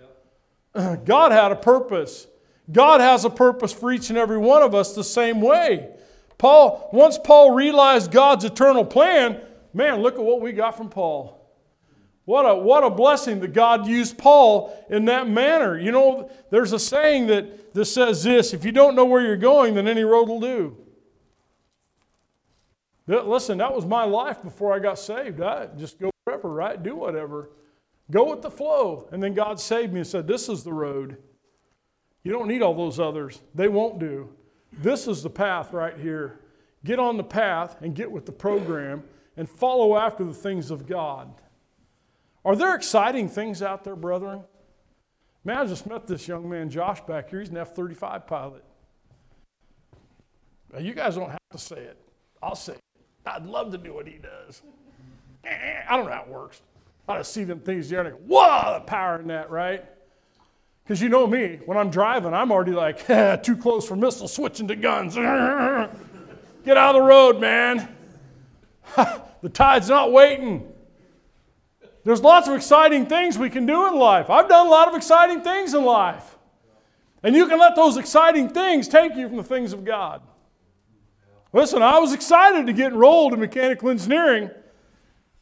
[1.05, 2.27] God had a purpose.
[2.71, 5.89] God has a purpose for each and every one of us the same way.
[6.37, 9.41] Paul, once Paul realized God's eternal plan,
[9.73, 11.35] man, look at what we got from Paul.
[12.25, 15.79] What a, what a blessing that God used Paul in that manner.
[15.79, 19.37] You know, there's a saying that, that says this if you don't know where you're
[19.37, 20.77] going, then any road will do.
[23.09, 25.41] Listen, that was my life before I got saved.
[25.41, 26.81] I just go wherever, right?
[26.81, 27.49] Do whatever.
[28.11, 29.09] Go with the flow.
[29.11, 31.17] And then God saved me and said, This is the road.
[32.23, 34.29] You don't need all those others, they won't do.
[34.71, 36.41] This is the path right here.
[36.85, 39.03] Get on the path and get with the program
[39.35, 41.33] and follow after the things of God.
[42.45, 44.43] Are there exciting things out there, brethren?
[45.43, 47.39] Man, I just met this young man, Josh, back here.
[47.39, 48.63] He's an F 35 pilot.
[50.71, 51.97] Now, you guys don't have to say it.
[52.41, 52.88] I'll say it.
[53.25, 54.61] I'd love to do what he does.
[55.43, 56.61] Eh, I don't know how it works.
[57.07, 59.83] I just see them things there and I go, whoa, the power in that, right?
[60.83, 63.05] Because you know me, when I'm driving, I'm already like,
[63.43, 65.15] too close for missiles, switching to guns.
[66.65, 67.95] Get out of the road, man.
[69.41, 70.71] the tide's not waiting.
[72.03, 74.29] There's lots of exciting things we can do in life.
[74.29, 76.37] I've done a lot of exciting things in life.
[77.21, 80.21] And you can let those exciting things take you from the things of God.
[81.51, 84.51] Listen, I was excited to get enrolled in mechanical engineering.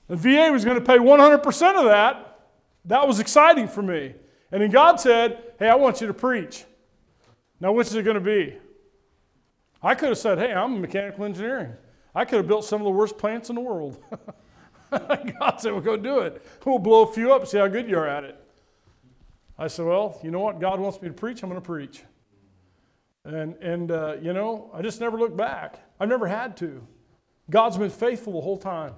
[0.08, 2.40] The VA was going to pay 100% of that.
[2.86, 4.16] That was exciting for me.
[4.52, 6.64] And then God said, Hey, I want you to preach.
[7.60, 8.58] Now, which is it going to be?
[9.84, 11.74] I could have said, Hey, I'm a mechanical engineering.
[12.16, 14.02] I could have built some of the worst plants in the world.
[14.92, 16.42] God said, Well, go do it.
[16.66, 18.42] We'll blow a few up, see how good you are at it.
[19.58, 20.62] I said, Well, you know what?
[20.62, 21.44] God wants me to preach.
[21.44, 22.04] I'm going to preach.
[23.28, 25.82] And, and uh, you know, I just never looked back.
[26.00, 26.82] I've never had to.
[27.50, 28.94] God's been faithful the whole time,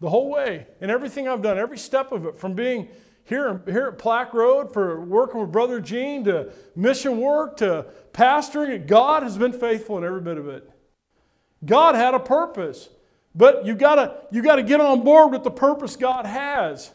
[0.00, 0.66] the whole way.
[0.80, 2.88] And everything I've done, every step of it, from being
[3.24, 7.84] here, here at Plaque Road for working with Brother Gene to mission work to
[8.14, 10.70] pastoring, God has been faithful in every bit of it.
[11.62, 12.88] God had a purpose.
[13.34, 16.90] But you gotta, you gotta get on board with the purpose God has.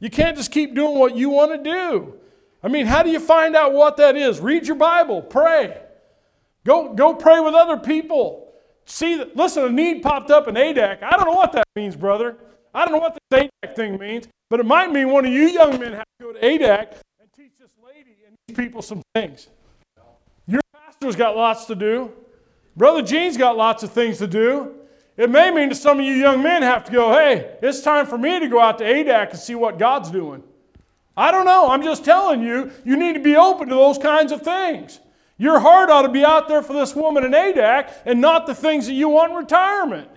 [0.00, 2.14] You can't just keep doing what you want to do.
[2.60, 4.40] I mean, how do you find out what that is?
[4.40, 5.80] Read your Bible, pray.
[6.64, 8.52] Go, go pray with other people.
[8.84, 11.02] See, listen, a need popped up in Adak.
[11.02, 12.36] I don't know what that means, brother.
[12.74, 15.48] I don't know what this Adak thing means, but it might mean one of you
[15.48, 19.02] young men have to go to Adak and teach this lady and these people some
[19.14, 19.48] things.
[20.46, 22.12] Your pastor's got lots to do.
[22.76, 24.74] Brother Gene's got lots of things to do.
[25.16, 28.06] It may mean to some of you young men have to go, hey, it's time
[28.06, 30.42] for me to go out to Adak and see what God's doing.
[31.14, 31.68] I don't know.
[31.68, 35.00] I'm just telling you, you need to be open to those kinds of things.
[35.42, 38.54] Your heart ought to be out there for this woman in Adak and not the
[38.54, 40.08] things that you want in retirement.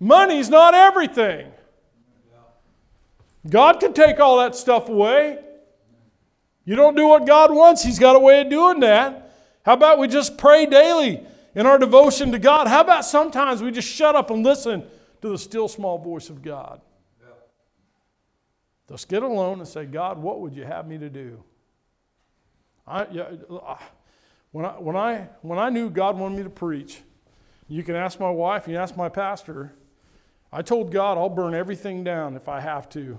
[0.00, 1.52] Money's not everything.
[3.48, 5.38] God can take all that stuff away.
[6.64, 9.32] You don't do what God wants, He's got a way of doing that.
[9.64, 12.66] How about we just pray daily in our devotion to God?
[12.66, 14.82] How about sometimes we just shut up and listen
[15.22, 16.80] to the still small voice of God?
[18.88, 21.44] Just get alone and say, God, what would you have me to do?
[22.84, 23.76] I, uh,
[24.52, 27.02] when, I, when, I, when I knew God wanted me to preach,
[27.68, 29.74] you can ask my wife, you can ask my pastor.
[30.50, 33.18] I told God, I'll burn everything down if I have to,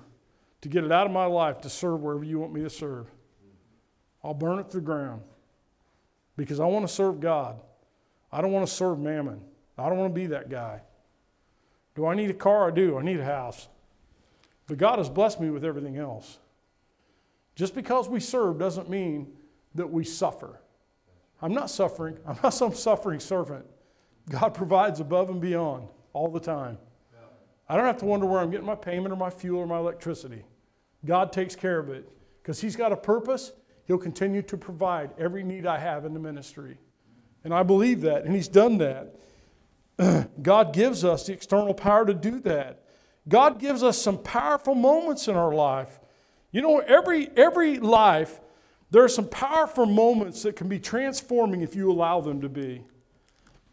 [0.62, 3.08] to get it out of my life to serve wherever you want me to serve.
[4.24, 5.22] I'll burn it to the ground
[6.36, 7.62] because I want to serve God.
[8.32, 9.42] I don't want to serve mammon.
[9.78, 10.82] I don't want to be that guy.
[11.96, 12.68] Do I need a car?
[12.68, 12.98] I do.
[12.98, 13.70] I need a house.
[14.68, 16.40] But God has blessed me with everything else.
[17.56, 19.28] Just because we serve doesn't mean
[19.76, 20.62] that we suffer.
[21.42, 22.18] I'm not suffering.
[22.28, 23.66] I'm not some suffering servant.
[24.30, 26.78] God provides above and beyond all the time.
[27.68, 29.78] I don't have to wonder where I'm getting my payment or my fuel or my
[29.78, 30.44] electricity.
[31.06, 32.10] God takes care of it
[32.42, 33.52] because He's got a purpose.
[33.86, 36.78] He'll continue to provide every need I have in the ministry.
[37.44, 39.16] And I believe that, and He's done that.
[40.42, 42.84] God gives us the external power to do that.
[43.28, 46.00] God gives us some powerful moments in our life.
[46.52, 48.40] You know, every, every life,
[48.92, 52.84] there are some powerful moments that can be transforming if you allow them to be.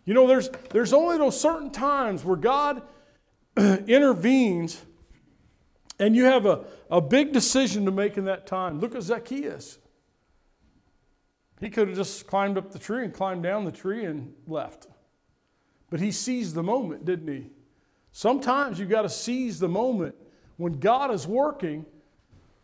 [0.04, 2.82] You know, there's, there's only those certain times where God
[3.56, 4.82] intervenes
[5.98, 8.80] and you have a, a big decision to make in that time.
[8.80, 9.78] Look at Zacchaeus.
[11.60, 14.86] He could have just climbed up the tree and climbed down the tree and left.
[15.88, 17.46] But he seized the moment, didn't he?
[18.12, 20.14] Sometimes you've got to seize the moment.
[20.58, 21.86] When God is working,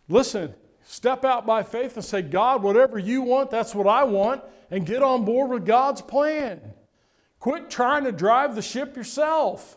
[0.09, 0.55] listen,
[0.85, 4.87] step out by faith and say, God, whatever you want, that's what I want, and
[4.87, 6.61] get on board with God's plan.
[7.39, 9.77] Quit trying to drive the ship yourself.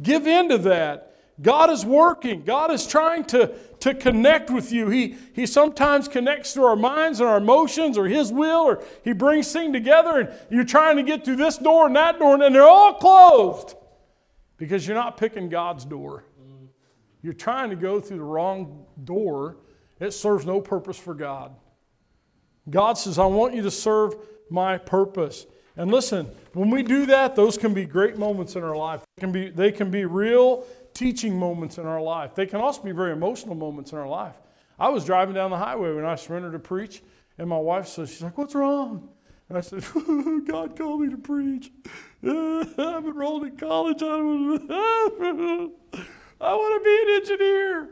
[0.00, 1.10] Give in to that.
[1.40, 2.42] God is working.
[2.42, 4.88] God is trying to, to connect with you.
[4.90, 9.12] He, he sometimes connects through our minds and our emotions or His will, or He
[9.12, 12.54] brings things together, and you're trying to get through this door and that door, and
[12.54, 13.74] they're all closed
[14.58, 16.24] because you're not picking God's door.
[17.22, 19.56] You're trying to go through the wrong door.
[20.00, 21.54] It serves no purpose for God.
[22.68, 24.16] God says, I want you to serve
[24.48, 25.46] my purpose.
[25.76, 29.02] And listen, when we do that, those can be great moments in our life.
[29.16, 32.34] They can be, they can be real teaching moments in our life.
[32.34, 34.34] They can also be very emotional moments in our life.
[34.78, 37.02] I was driving down the highway when I surrendered to preach,
[37.38, 39.08] and my wife says, she's like, what's wrong?
[39.48, 39.84] And I said,
[40.46, 41.70] God called me to preach.
[42.22, 44.02] I've enrolled in college.
[44.02, 45.68] I
[46.40, 47.90] want to be an engineer.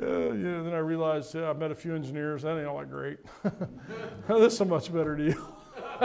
[0.00, 2.42] Uh, yeah, then I realized yeah, I met a few engineers.
[2.42, 3.18] That ain't all that great.
[4.28, 5.56] this is a much better deal.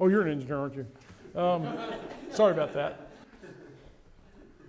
[0.00, 0.86] oh, you're an engineer, aren't you?
[1.40, 1.78] Um,
[2.30, 3.08] sorry about that.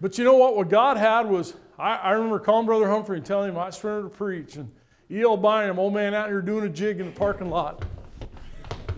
[0.01, 0.55] But you know what?
[0.55, 4.11] What God had was, I, I remember calling Brother Humphrey and telling him I surrendered
[4.11, 4.55] to preach.
[4.55, 4.71] And
[5.09, 5.37] E.L.
[5.37, 7.83] Bynum, old man out here doing a jig in the parking lot.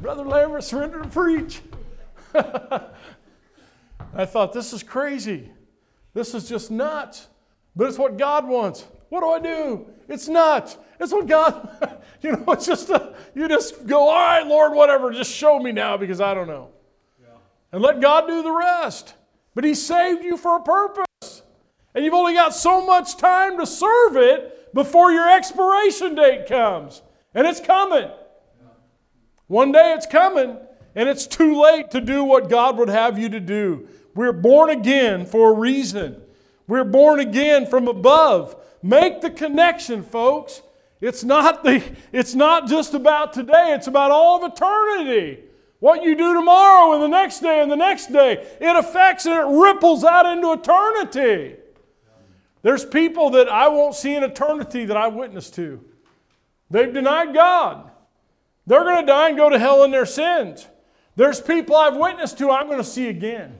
[0.01, 1.61] Brother Lambert surrendered to preach.
[4.13, 5.51] I thought, this is crazy.
[6.17, 7.27] This is just nuts.
[7.75, 8.87] But it's what God wants.
[9.09, 9.85] What do I do?
[10.09, 10.75] It's nuts.
[10.99, 15.11] It's what God, you know, it's just, a, you just go, all right, Lord, whatever,
[15.11, 16.71] just show me now because I don't know.
[17.21, 17.35] Yeah.
[17.71, 19.13] And let God do the rest.
[19.53, 21.43] But He saved you for a purpose.
[21.93, 27.03] And you've only got so much time to serve it before your expiration date comes.
[27.35, 28.09] And it's coming.
[29.45, 30.57] One day it's coming,
[30.95, 33.87] and it's too late to do what God would have you to do.
[34.17, 36.19] We're born again for a reason.
[36.67, 38.55] We're born again from above.
[38.81, 40.63] Make the connection, folks.
[40.99, 45.43] It's not, the, it's not just about today, it's about all of eternity.
[45.79, 49.35] What you do tomorrow and the next day and the next day, it affects and
[49.35, 51.55] it ripples out into eternity.
[52.63, 55.79] There's people that I won't see in eternity that I witness to.
[56.71, 57.91] They've denied God.
[58.65, 60.67] They're going to die and go to hell in their sins.
[61.15, 63.59] There's people I've witnessed to I'm going to see again.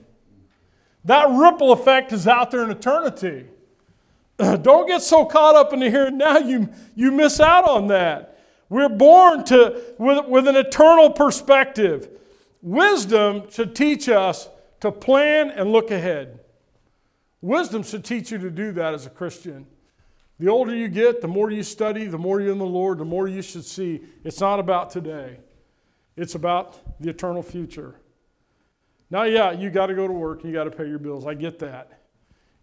[1.07, 3.45] That ripple effect is out there in eternity.
[4.37, 7.87] Don't get so caught up in the here and now you, you miss out on
[7.87, 8.37] that.
[8.67, 12.09] We're born to, with, with an eternal perspective.
[12.61, 14.49] Wisdom should teach us
[14.81, 16.41] to plan and look ahead.
[17.39, 19.65] Wisdom should teach you to do that as a Christian.
[20.39, 23.05] The older you get, the more you study, the more you're in the Lord, the
[23.05, 24.01] more you should see.
[24.25, 25.37] It's not about today,
[26.17, 27.95] it's about the eternal future.
[29.09, 31.25] Now, yeah, you got to go to work, and you got to pay your bills.
[31.25, 32.01] I get that.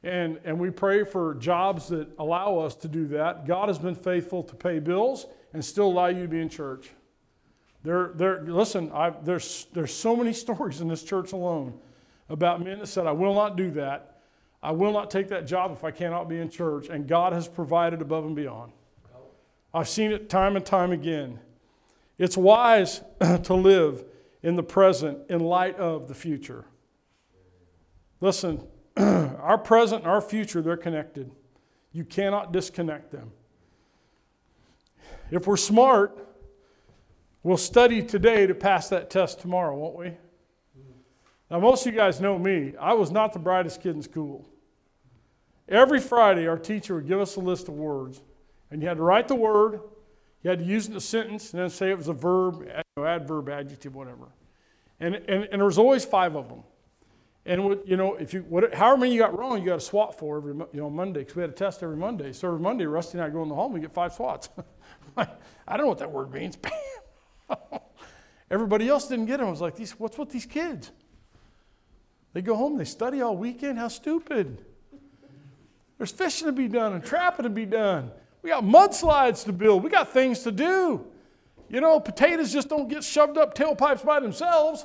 [0.03, 3.47] And, and we pray for jobs that allow us to do that.
[3.47, 6.91] God has been faithful to pay bills and still allow you to be in church.
[7.83, 11.79] There, there, listen, I've, there's, there's so many stories in this church alone
[12.29, 14.15] about men that said, I will not do that
[14.65, 16.89] I will not take that job if I cannot be in church.
[16.89, 18.73] And God has provided above and beyond.
[19.75, 21.39] I've seen it time and time again.
[22.17, 23.03] It's wise
[23.43, 24.05] to live
[24.45, 26.67] in the present in light of the future.
[28.21, 28.63] Listen,
[28.97, 31.31] our present and our future, they're connected.
[31.93, 33.33] You cannot disconnect them.
[35.31, 36.29] If we're smart,
[37.43, 40.13] we'll study today to pass that test tomorrow, won't we?
[41.51, 42.75] Now, most of you guys know me.
[42.79, 44.47] I was not the brightest kid in school.
[45.71, 48.21] Every Friday, our teacher would give us a list of words,
[48.71, 49.81] and you had to write the word,
[50.45, 52.69] you had to use it in a sentence, and then say it was a verb,
[52.99, 54.27] adverb, adjective, whatever.
[55.01, 56.63] And, and, and there was always five of them.
[57.47, 59.81] And what, you know, if you what, however many you got wrong, you got a
[59.81, 62.33] swat for every you know Monday because we had a test every Monday.
[62.33, 64.49] So every Monday, Rusty and I go in the hall and we get five swats.
[65.17, 65.27] I
[65.69, 66.57] don't know what that word means.
[67.49, 67.59] Bam!
[68.51, 69.49] Everybody else didn't get them.
[69.49, 70.91] I was like, these, what's with these kids?
[72.33, 73.79] They go home, they study all weekend.
[73.79, 74.65] How stupid!
[75.99, 78.11] There's fishing to be done and trapping to be done.
[78.45, 79.83] We got mudslides to build.
[79.83, 81.07] We got things to do.
[81.71, 84.85] You know, potatoes just don't get shoved up tailpipes by themselves.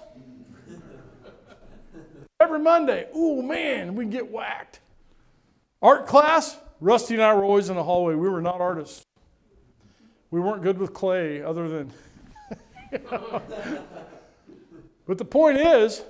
[2.39, 4.80] Every Monday, oh man, we get whacked.
[5.82, 8.16] Art class, Rusty and I were always in the hallway.
[8.16, 9.03] We were not artists.
[10.32, 11.91] We weren't good with clay, other than.
[15.05, 16.01] but the point is,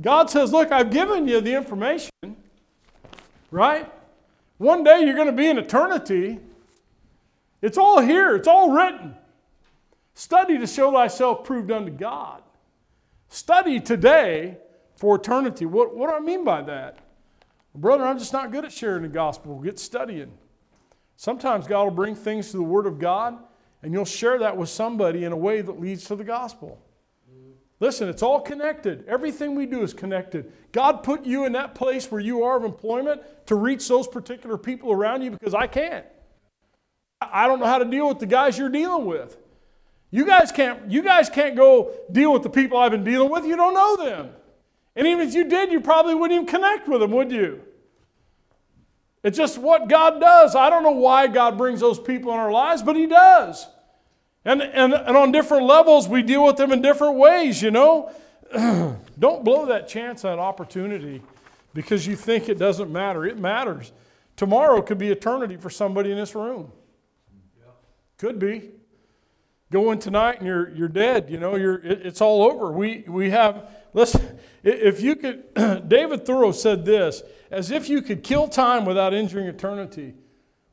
[0.00, 2.10] God says, Look, I've given you the information,
[3.52, 3.88] right?
[4.58, 6.40] One day you're going to be in eternity.
[7.62, 9.14] It's all here, it's all written.
[10.14, 12.42] Study to show thyself proved unto God.
[13.28, 14.58] Study today
[14.96, 15.66] for eternity.
[15.66, 16.98] What, what do I mean by that?
[17.74, 19.60] Brother, I'm just not good at sharing the gospel.
[19.60, 20.32] Get studying.
[21.16, 23.36] Sometimes God will bring things to the Word of God,
[23.82, 26.80] and you'll share that with somebody in a way that leads to the gospel.
[27.78, 29.04] Listen, it's all connected.
[29.06, 30.50] Everything we do is connected.
[30.72, 34.56] God put you in that place where you are of employment to reach those particular
[34.56, 36.06] people around you because I can't.
[37.20, 39.36] I don't know how to deal with the guys you're dealing with.
[40.10, 43.44] You guys can't, you guys can't go deal with the people I've been dealing with.
[43.44, 44.30] You don't know them.
[44.94, 47.62] And even if you did, you probably wouldn't even connect with them, would you?
[49.22, 50.54] It's just what God does.
[50.54, 53.66] I don't know why God brings those people in our lives, but He does.
[54.44, 58.12] And, and, and on different levels, we deal with them in different ways, you know.
[59.18, 61.22] Don't blow that chance, that opportunity.
[61.76, 63.26] because you think it doesn't matter.
[63.26, 63.92] It matters.
[64.34, 66.72] Tomorrow could be eternity for somebody in this room.
[68.18, 68.70] Could be.
[69.70, 71.28] Go in tonight and you're, you're dead.
[71.28, 72.70] You know, you're, it, it's all over.
[72.70, 75.44] We, we have, listen, if you could,
[75.88, 80.14] David Thoreau said this as if you could kill time without injuring eternity.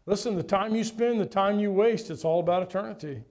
[0.05, 3.23] Listen, the time you spend, the time you waste, it's all about eternity.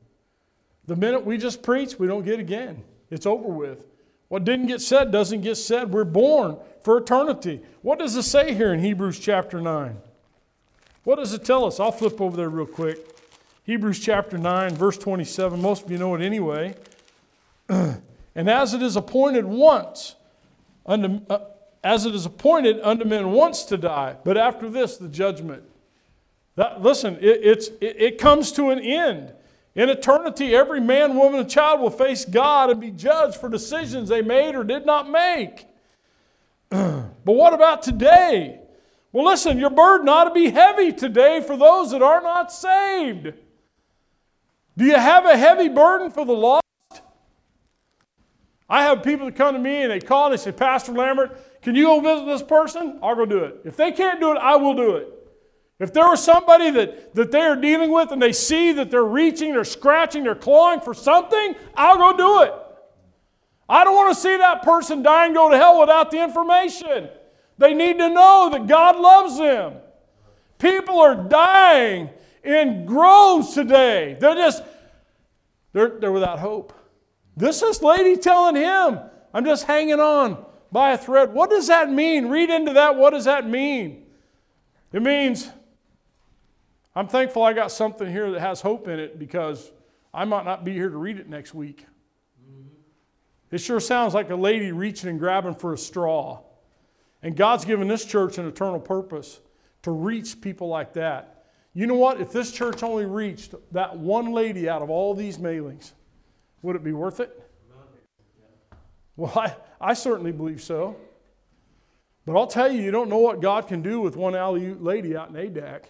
[0.87, 2.83] The minute we just preach, we don't get again.
[3.11, 3.87] It's over with.
[4.29, 5.93] What didn't get said doesn't get said.
[5.93, 7.61] We're born for eternity.
[7.83, 9.99] What does it say here in Hebrews chapter 9?
[11.05, 11.79] What does it tell us?
[11.79, 13.12] I'll flip over there real quick.
[13.65, 15.63] Hebrews chapter 9, verse 27.
[15.63, 16.75] Most of you know it anyway.
[17.69, 18.01] and
[18.35, 20.17] as it is appointed once,
[20.85, 21.45] unto, uh,
[21.85, 25.63] as it is appointed unto men once to die, but after this, the judgment.
[26.57, 29.33] That, listen, it, it's, it, it comes to an end.
[29.77, 34.09] In eternity, every man, woman, and child will face God and be judged for decisions
[34.09, 35.67] they made or did not make.
[36.69, 38.59] but what about today?
[39.13, 43.35] Well, listen, your burden ought to be heavy today for those that are not saved.
[44.77, 46.63] Do you have a heavy burden for the lost?
[48.69, 51.61] I have people that come to me and they call and they say, Pastor Lambert,
[51.61, 52.99] can you go visit this person?
[53.03, 53.61] I'll go do it.
[53.65, 55.09] If they can't do it, I will do it.
[55.79, 59.05] If there was somebody that, that they are dealing with and they see that they're
[59.05, 62.55] reaching, they're scratching, they're clawing for something, I'll go do it.
[63.69, 67.09] I don't want to see that person die and go to hell without the information.
[67.59, 69.75] They need to know that God loves them.
[70.59, 72.11] People are dying
[72.45, 74.17] in groves today.
[74.19, 74.63] They're just,
[75.73, 76.73] they're, they're without hope.
[77.37, 79.01] This is lady telling him,
[79.33, 81.33] I'm just hanging on by a thread.
[81.33, 82.29] What does that mean?
[82.29, 82.97] Read into that.
[82.97, 84.07] What does that mean?
[84.93, 85.51] It means
[86.95, 89.71] I'm thankful I got something here that has hope in it because
[90.13, 91.87] I might not be here to read it next week.
[93.51, 96.41] It sure sounds like a lady reaching and grabbing for a straw.
[97.23, 99.41] And God's given this church an eternal purpose
[99.83, 101.32] to reach people like that.
[101.75, 102.21] You know what?
[102.21, 105.93] If this church only reached that one lady out of all these mailings,
[106.61, 107.39] would it be worth it?
[109.17, 110.97] Well, I, I certainly believe so.
[112.25, 115.17] But I'll tell you, you don't know what God can do with one Aleut lady
[115.17, 115.85] out in Adak.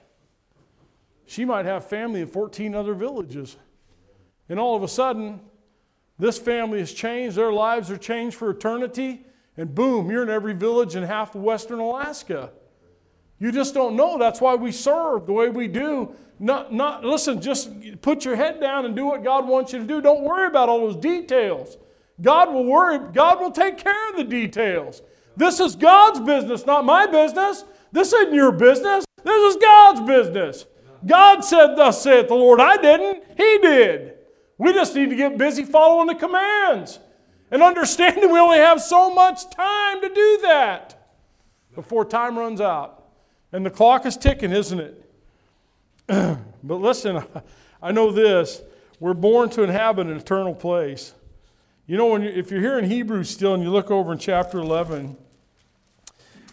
[1.26, 3.56] She might have family in 14 other villages.
[4.48, 5.40] And all of a sudden,
[6.18, 9.24] this family has changed, their lives are changed for eternity,
[9.56, 12.50] and boom, you're in every village in half of western Alaska.
[13.42, 14.18] You just don't know.
[14.18, 16.14] That's why we serve the way we do.
[16.38, 19.84] Not, not listen, just put your head down and do what God wants you to
[19.84, 20.00] do.
[20.00, 21.76] Don't worry about all those details.
[22.20, 25.02] God will worry, God will take care of the details.
[25.36, 27.64] This is God's business, not my business.
[27.90, 29.04] This isn't your business.
[29.24, 30.66] This is God's business.
[31.04, 32.60] God said, Thus saith the Lord.
[32.60, 34.18] I didn't, He did.
[34.56, 37.00] We just need to get busy following the commands
[37.50, 41.16] and understanding we only have so much time to do that
[41.74, 43.01] before time runs out.
[43.52, 45.10] And the clock is ticking, isn't it?
[46.62, 47.22] but listen,
[47.82, 48.62] I know this.
[48.98, 51.14] We're born to inhabit an eternal place.
[51.86, 54.18] You know, when you, if you're here in Hebrews still and you look over in
[54.18, 55.16] chapter 11,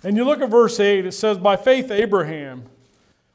[0.03, 2.65] and you look at verse 8, it says, By faith, Abraham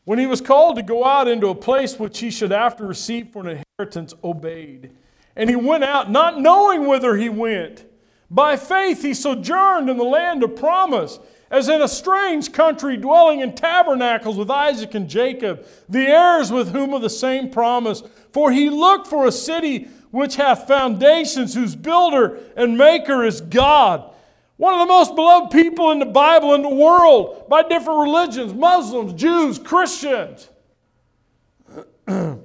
[0.04, 3.30] when he was called to go out into a place which he should after receive
[3.30, 4.90] for an inheritance, obeyed.
[5.34, 7.84] And he went out, not knowing whither he went.
[8.30, 11.18] By faith he sojourned in the land of promise,
[11.54, 16.72] as in a strange country, dwelling in tabernacles with Isaac and Jacob, the heirs with
[16.72, 18.02] whom of the same promise.
[18.32, 24.12] For he looked for a city which hath foundations, whose builder and maker is God.
[24.56, 28.52] One of the most beloved people in the Bible in the world by different religions
[28.52, 30.50] Muslims, Jews, Christians.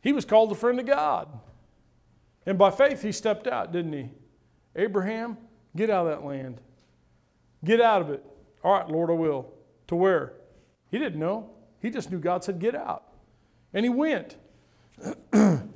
[0.00, 1.28] he was called the friend of God.
[2.46, 4.08] And by faith, he stepped out, didn't he?
[4.74, 5.36] Abraham,
[5.76, 6.62] get out of that land.
[7.64, 8.24] Get out of it.
[8.62, 9.52] All right, Lord, I will.
[9.88, 10.34] To where?
[10.90, 11.50] He didn't know.
[11.80, 13.04] He just knew God said, get out.
[13.72, 14.36] And he went.
[15.32, 15.70] and,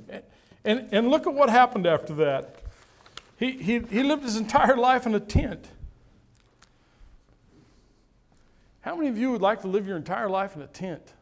[0.63, 2.55] and look at what happened after that.
[3.37, 5.69] He, he, he lived his entire life in a tent.
[8.81, 11.13] How many of you would like to live your entire life in a tent?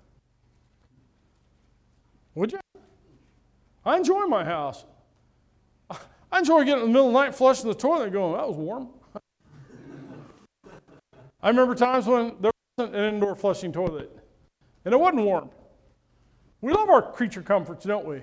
[2.35, 2.59] Would you?
[3.83, 4.85] I enjoy my house.
[6.31, 8.57] I enjoy getting in the middle of the night flushing the toilet going, that was
[8.57, 8.89] warm.
[11.41, 14.11] I remember times when there wasn't an indoor flushing toilet
[14.85, 15.49] and it wasn't warm.
[16.61, 18.21] We love our creature comforts, don't we?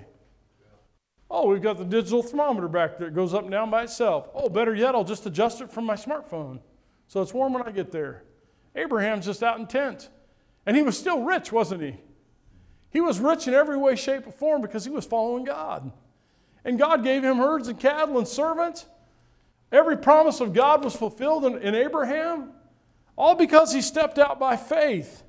[1.29, 3.07] Oh, we've got the digital thermometer back there.
[3.07, 4.29] It goes up and down by itself.
[4.33, 6.59] Oh, better yet, I'll just adjust it from my smartphone.
[7.07, 8.23] So it's warm when I get there.
[8.75, 10.09] Abraham's just out in tents.
[10.65, 11.97] And he was still rich, wasn't he?
[12.89, 15.91] He was rich in every way, shape, or form because he was following God.
[16.63, 18.85] And God gave him herds and cattle and servants.
[19.71, 22.51] Every promise of God was fulfilled in, in Abraham.
[23.17, 25.23] All because he stepped out by faith.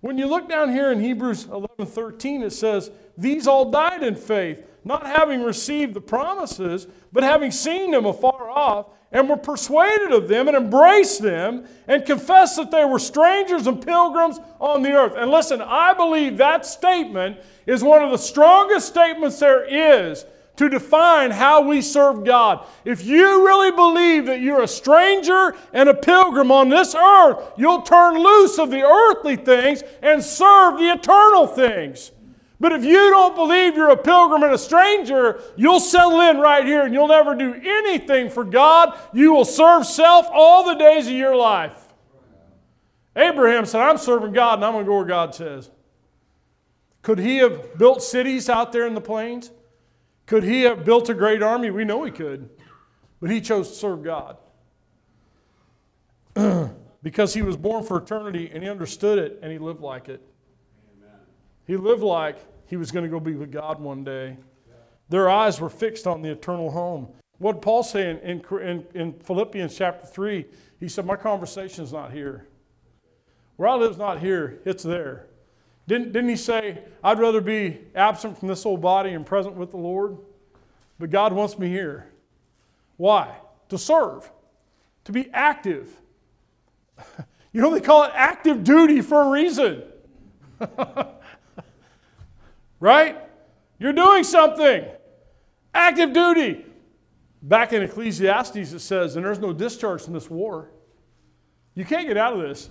[0.00, 4.14] When you look down here in Hebrews 11 13, it says, These all died in
[4.14, 10.12] faith, not having received the promises, but having seen them afar off, and were persuaded
[10.12, 14.92] of them and embraced them, and confessed that they were strangers and pilgrims on the
[14.92, 15.14] earth.
[15.16, 20.26] And listen, I believe that statement is one of the strongest statements there is
[20.56, 22.66] to define how we serve God.
[22.84, 27.82] If you really believe that you're a stranger and a pilgrim on this earth, you'll
[27.82, 32.12] turn loose of the earthly things and serve the eternal things.
[32.58, 36.64] But if you don't believe you're a pilgrim and a stranger, you'll settle in right
[36.64, 38.98] here and you'll never do anything for God.
[39.12, 41.82] You will serve self all the days of your life.
[43.14, 45.70] Abraham said, I'm serving God and I'm going to go where God says.
[47.02, 49.50] Could he have built cities out there in the plains?
[50.26, 51.70] Could he have built a great army?
[51.70, 52.50] We know he could.
[53.20, 54.36] But he chose to serve God.
[57.02, 60.20] because he was born for eternity and he understood it and he lived like it.
[60.98, 61.20] Amen.
[61.66, 64.36] He lived like he was going to go be with God one day.
[65.08, 67.08] Their eyes were fixed on the eternal home.
[67.38, 70.46] What did Paul say in, in, in Philippians chapter 3?
[70.80, 72.48] He said, My conversation is not here.
[73.56, 75.26] Where I live is not here, it's there.
[75.88, 79.70] Didn't, didn't he say, I'd rather be absent from this old body and present with
[79.70, 80.18] the Lord?
[80.98, 82.10] But God wants me here.
[82.96, 83.36] Why?
[83.68, 84.30] To serve,
[85.04, 85.90] to be active.
[87.52, 89.82] You know, they call it active duty for a reason.
[92.80, 93.16] right?
[93.78, 94.84] You're doing something.
[95.72, 96.66] Active duty.
[97.40, 100.68] Back in Ecclesiastes, it says, and there's no discharge from this war.
[101.74, 102.68] You can't get out of this.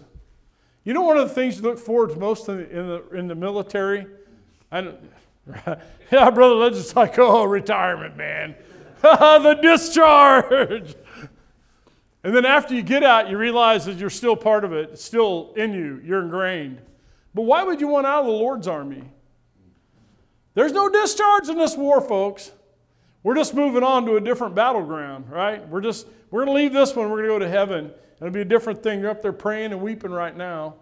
[0.86, 3.10] You know, one of the things you look forward to most in the, in the,
[3.18, 4.06] in the military?
[4.72, 4.94] I
[6.12, 8.56] yeah, Brother Ledge is like, oh, retirement, man.
[9.02, 10.96] the discharge.
[12.24, 14.92] And then after you get out, you realize that you're still part of it.
[14.94, 16.02] It's still in you.
[16.04, 16.82] You're ingrained.
[17.34, 19.04] But why would you want out of the Lord's army?
[20.54, 22.52] There's no discharge in this war, folks.
[23.24, 25.68] We're just moving on to a different battleground, right?
[25.68, 27.10] We're just we're going to leave this one.
[27.10, 27.92] We're going to go to heaven.
[28.20, 29.01] It'll be a different thing.
[29.01, 30.76] You're up there praying and weeping right now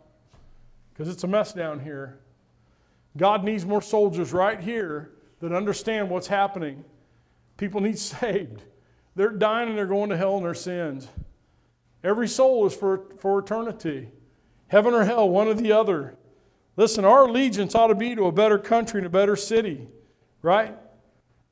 [0.93, 2.19] because it's a mess down here.
[3.17, 6.84] God needs more soldiers right here that understand what's happening.
[7.57, 8.63] People need saved.
[9.15, 11.07] They're dying and they're going to hell in their sins.
[12.03, 14.09] Every soul is for, for eternity.
[14.67, 16.15] Heaven or hell, one or the other.
[16.75, 19.88] Listen, our allegiance ought to be to a better country and a better city,
[20.41, 20.75] right?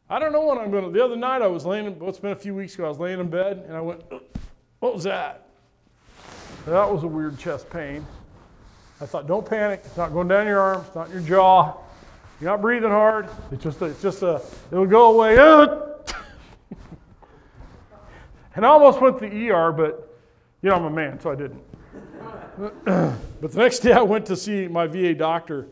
[0.09, 0.89] I don't know when I'm going to.
[0.89, 2.97] The other night I was laying, well, it's been a few weeks ago, I was
[2.97, 4.03] laying in bed and I went,
[4.79, 5.50] what was that?
[6.65, 8.05] That was a weird chest pain.
[8.99, 9.81] I thought, don't panic.
[9.83, 10.83] It's not going down your arm.
[10.85, 11.75] It's not your jaw.
[12.39, 13.29] You're not breathing hard.
[13.51, 14.41] It's just, a, it's just a,
[14.71, 15.37] it'll go away.
[18.55, 20.15] and I almost went to the ER, but,
[20.61, 21.63] you know, I'm a man, so I didn't.
[22.85, 25.67] but the next day I went to see my VA doctor.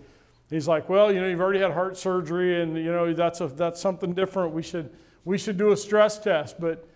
[0.50, 3.48] He's like, well, you know, you've already had heart surgery, and you know that's a,
[3.48, 4.54] that's something different.
[4.54, 4.90] We should
[5.24, 6.60] we should do a stress test.
[6.60, 6.88] But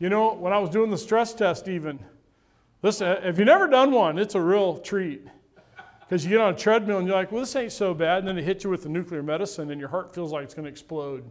[0.00, 2.00] you know, when I was doing the stress test, even
[2.82, 5.26] Listen, uh, if you've never done one, it's a real treat.
[6.00, 8.18] Because you get on a treadmill and you're like, well, this ain't so bad.
[8.18, 10.54] And then they hit you with the nuclear medicine and your heart feels like it's
[10.54, 11.28] going to explode.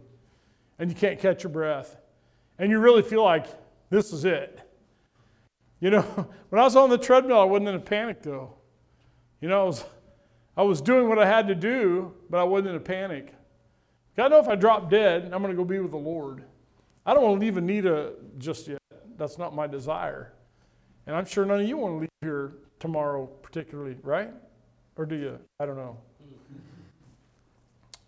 [0.78, 1.96] And you can't catch your breath.
[2.58, 3.46] And you really feel like
[3.88, 4.60] this is it.
[5.80, 6.02] You know,
[6.50, 8.54] when I was on the treadmill, I wasn't in a panic though.
[9.40, 9.84] You know, I was,
[10.56, 13.34] I was doing what I had to do, but I wasn't in a panic.
[14.18, 16.44] I know if I drop dead, I'm going to go be with the Lord.
[17.04, 18.78] I don't want to leave Anita just yet.
[19.16, 20.32] That's not my desire.
[21.06, 24.32] And I'm sure none of you want to leave here tomorrow, particularly, right?
[24.96, 25.38] Or do you?
[25.60, 25.96] I don't know.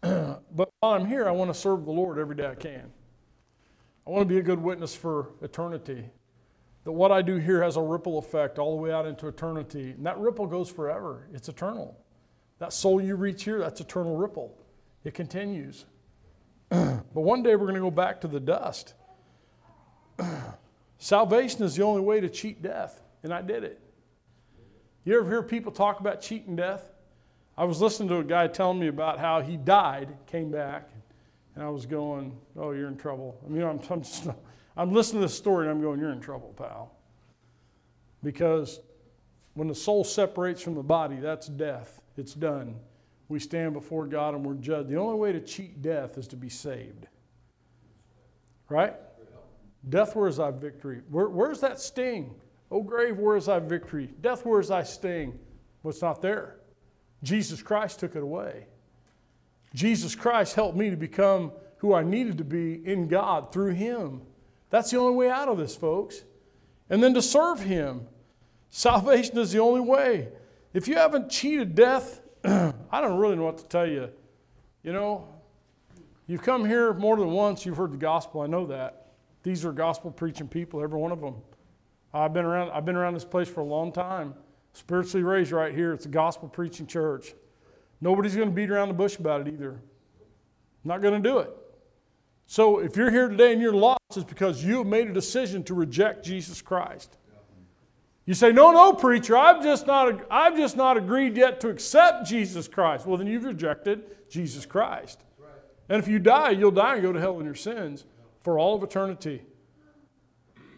[0.55, 2.91] but while I'm here, I want to serve the Lord every day I can.
[4.07, 6.05] I want to be a good witness for eternity.
[6.85, 9.91] That what I do here has a ripple effect all the way out into eternity.
[9.91, 11.97] And that ripple goes forever, it's eternal.
[12.59, 14.57] That soul you reach here, that's eternal ripple.
[15.05, 15.85] It continues.
[16.71, 18.95] but one day we're going to go back to the dust.
[20.99, 23.81] Salvation is the only way to cheat death, and I did it.
[25.05, 26.91] You ever hear people talk about cheating death?
[27.57, 30.91] I was listening to a guy telling me about how he died, came back,
[31.55, 34.29] and I was going, "Oh, you're in trouble." I mean, I'm, I'm, just,
[34.77, 36.93] I'm listening to this story, and I'm going, "You're in trouble, pal,"
[38.23, 38.81] because
[39.55, 42.01] when the soul separates from the body, that's death.
[42.17, 42.77] It's done.
[43.29, 44.89] We stand before God and we're judged.
[44.89, 47.07] The only way to cheat death is to be saved.
[48.69, 48.95] Right?
[49.87, 51.03] Death, where is thy victory?
[51.11, 52.35] Where, where's that sting?
[52.71, 54.11] Oh, grave, where is thy victory?
[54.21, 55.39] Death, where is thy sting?
[55.83, 56.57] Well, it's not there.
[57.23, 58.67] Jesus Christ took it away.
[59.75, 64.23] Jesus Christ helped me to become who I needed to be in God through Him.
[64.71, 66.25] That's the only way out of this, folks.
[66.91, 68.07] And then to serve Him.
[68.71, 70.29] Salvation is the only way.
[70.75, 74.11] If you haven't cheated death, I don't really know what to tell you.
[74.83, 75.29] You know,
[76.27, 78.41] you've come here more than once, you've heard the gospel.
[78.41, 79.08] I know that.
[79.43, 81.37] These are gospel preaching people, every one of them.
[82.13, 84.35] I've been around, I've been around this place for a long time.
[84.73, 85.93] Spiritually raised right here.
[85.93, 87.35] It's a gospel preaching church.
[88.01, 89.81] Nobody's going to beat around the bush about it either.
[90.85, 91.51] Not going to do it.
[92.47, 95.63] So if you're here today and you're lost, it's because you have made a decision
[95.65, 97.19] to reject Jesus Christ.
[98.25, 102.27] You say, "No, no, preacher, I've just not I've just not agreed yet to accept
[102.27, 105.25] Jesus Christ." Well, then you've rejected Jesus Christ.
[105.89, 108.05] And if you die, you'll die and go to hell in your sins
[108.43, 109.43] for all of eternity.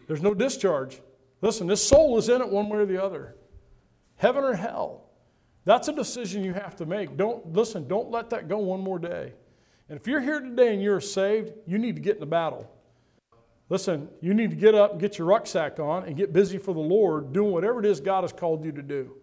[0.07, 1.01] There's no discharge.
[1.41, 3.35] Listen, this soul is in it one way or the other.
[4.15, 5.09] Heaven or hell.
[5.65, 7.17] That's a decision you have to make.
[7.17, 9.33] Don't listen, don't let that go one more day.
[9.89, 12.69] And if you're here today and you're saved, you need to get in the battle.
[13.69, 16.73] Listen, you need to get up and get your rucksack on and get busy for
[16.73, 19.15] the Lord doing whatever it is God has called you to do.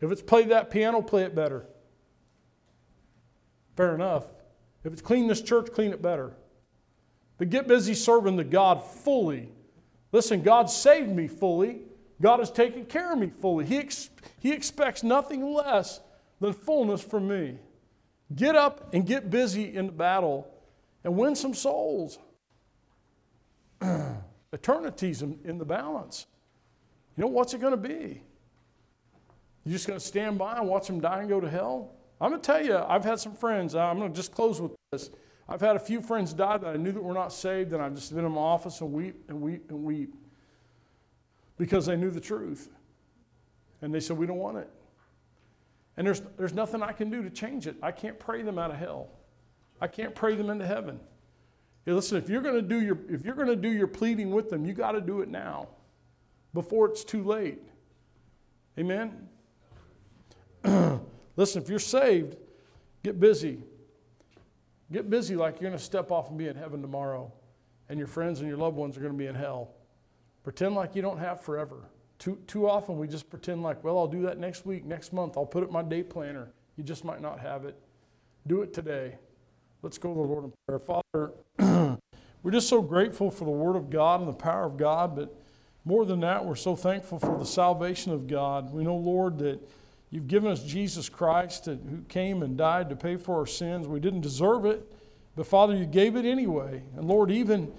[0.00, 1.66] If it's play that piano, play it better.
[3.76, 4.24] Fair enough.
[4.84, 6.34] If it's clean this church, clean it better.
[7.38, 9.48] But get busy serving the God fully.
[10.12, 11.80] Listen, God saved me fully.
[12.20, 13.64] God has taken care of me fully.
[13.64, 14.10] He, ex-
[14.40, 16.00] he expects nothing less
[16.40, 17.58] than fullness from me.
[18.34, 20.48] Get up and get busy in the battle
[21.04, 22.18] and win some souls.
[24.52, 26.26] Eternity's in, in the balance.
[27.16, 28.22] You know, what's it going to be?
[29.64, 31.92] You're just going to stand by and watch them die and go to hell?
[32.20, 34.72] I'm going to tell you, I've had some friends, I'm going to just close with
[34.90, 35.10] this.
[35.48, 37.94] I've had a few friends die that I knew that were not saved, and I've
[37.94, 40.14] just been in my office and weep and weep and weep
[41.56, 42.68] because they knew the truth.
[43.80, 44.70] And they said, We don't want it.
[45.96, 47.76] And there's, there's nothing I can do to change it.
[47.82, 49.08] I can't pray them out of hell.
[49.80, 51.00] I can't pray them into heaven.
[51.84, 54.66] Hey, listen, if you're to do your if you're to do your pleading with them,
[54.66, 55.68] you got to do it now,
[56.52, 57.62] before it's too late.
[58.78, 59.28] Amen.
[61.36, 62.36] listen, if you're saved,
[63.02, 63.62] get busy.
[64.90, 67.32] Get busy like you're going to step off and be in heaven tomorrow,
[67.88, 69.70] and your friends and your loved ones are going to be in hell.
[70.42, 71.88] Pretend like you don't have forever.
[72.18, 75.36] Too, too often we just pretend like, well, I'll do that next week, next month.
[75.36, 76.50] I'll put it in my day planner.
[76.76, 77.78] You just might not have it.
[78.46, 79.16] Do it today.
[79.82, 80.78] Let's go to the Lord in prayer.
[80.78, 81.32] Father,
[82.42, 85.38] we're just so grateful for the Word of God and the power of God, but
[85.84, 88.72] more than that, we're so thankful for the salvation of God.
[88.72, 89.60] We know, Lord, that
[90.10, 93.86] you've given us Jesus Christ who came and died to pay for our sins.
[93.86, 94.90] We didn't deserve it,
[95.36, 96.82] but Father, you gave it anyway.
[96.96, 97.72] And Lord, even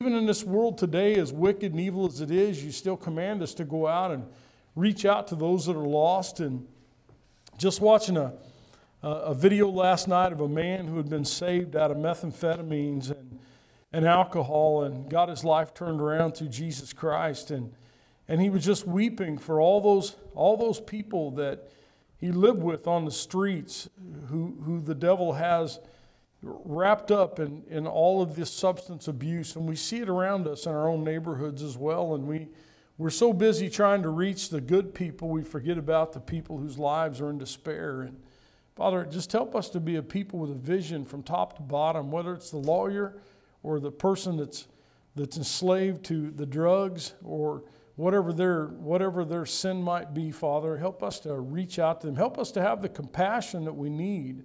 [0.00, 3.42] even in this world today, as wicked and evil as it is, you still command
[3.42, 4.26] us to go out and
[4.74, 6.40] reach out to those that are lost.
[6.40, 6.66] And
[7.56, 8.32] just watching a,
[9.02, 13.38] a video last night of a man who had been saved out of methamphetamines and,
[13.92, 17.50] and alcohol and got his life turned around through Jesus Christ.
[17.50, 17.72] And,
[18.28, 21.70] and he was just weeping for all those, all those people that
[22.18, 23.88] he lived with on the streets
[24.28, 25.78] who, who the devil has
[26.42, 30.66] wrapped up in, in all of this substance abuse, and we see it around us
[30.66, 32.14] in our own neighborhoods as well.
[32.14, 32.48] And we,
[32.98, 36.78] we're so busy trying to reach the good people, we forget about the people whose
[36.78, 38.02] lives are in despair.
[38.02, 38.20] And
[38.76, 42.10] Father, just help us to be a people with a vision from top to bottom,
[42.10, 43.16] whether it's the lawyer
[43.62, 44.66] or the person that's,
[45.14, 47.64] that's enslaved to the drugs or
[47.96, 50.76] whatever their, whatever their sin might be, Father.
[50.76, 52.16] Help us to reach out to them.
[52.16, 54.44] Help us to have the compassion that we need.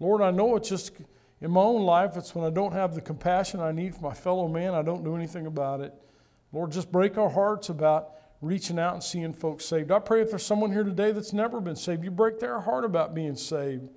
[0.00, 0.92] Lord, I know it's just
[1.40, 4.14] in my own life, it's when I don't have the compassion I need for my
[4.14, 5.92] fellow man, I don't do anything about it.
[6.52, 9.90] Lord, just break our hearts about reaching out and seeing folks saved.
[9.90, 12.84] I pray if there's someone here today that's never been saved, you break their heart
[12.84, 13.88] about being saved.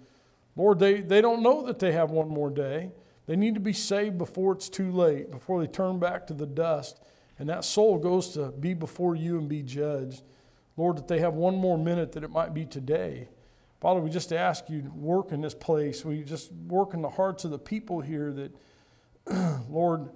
[0.56, 2.92] Lord, they, they don't know that they have one more day.
[3.28, 6.46] They need to be saved before it's too late, before they turn back to the
[6.46, 7.00] dust.
[7.40, 10.24] And that soul goes to be before you and be judged.
[10.76, 13.30] Lord, that they have one more minute that it might be today.
[13.80, 16.04] Father, we just ask you to work in this place.
[16.04, 20.10] We just work in the hearts of the people here that, Lord,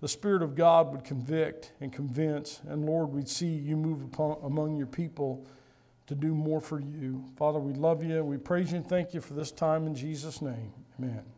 [0.00, 2.60] the Spirit of God would convict and convince.
[2.68, 5.46] And Lord, we'd see you move upon, among your people
[6.06, 7.24] to do more for you.
[7.36, 8.22] Father, we love you.
[8.22, 10.72] We praise you and thank you for this time in Jesus' name.
[10.98, 11.35] Amen.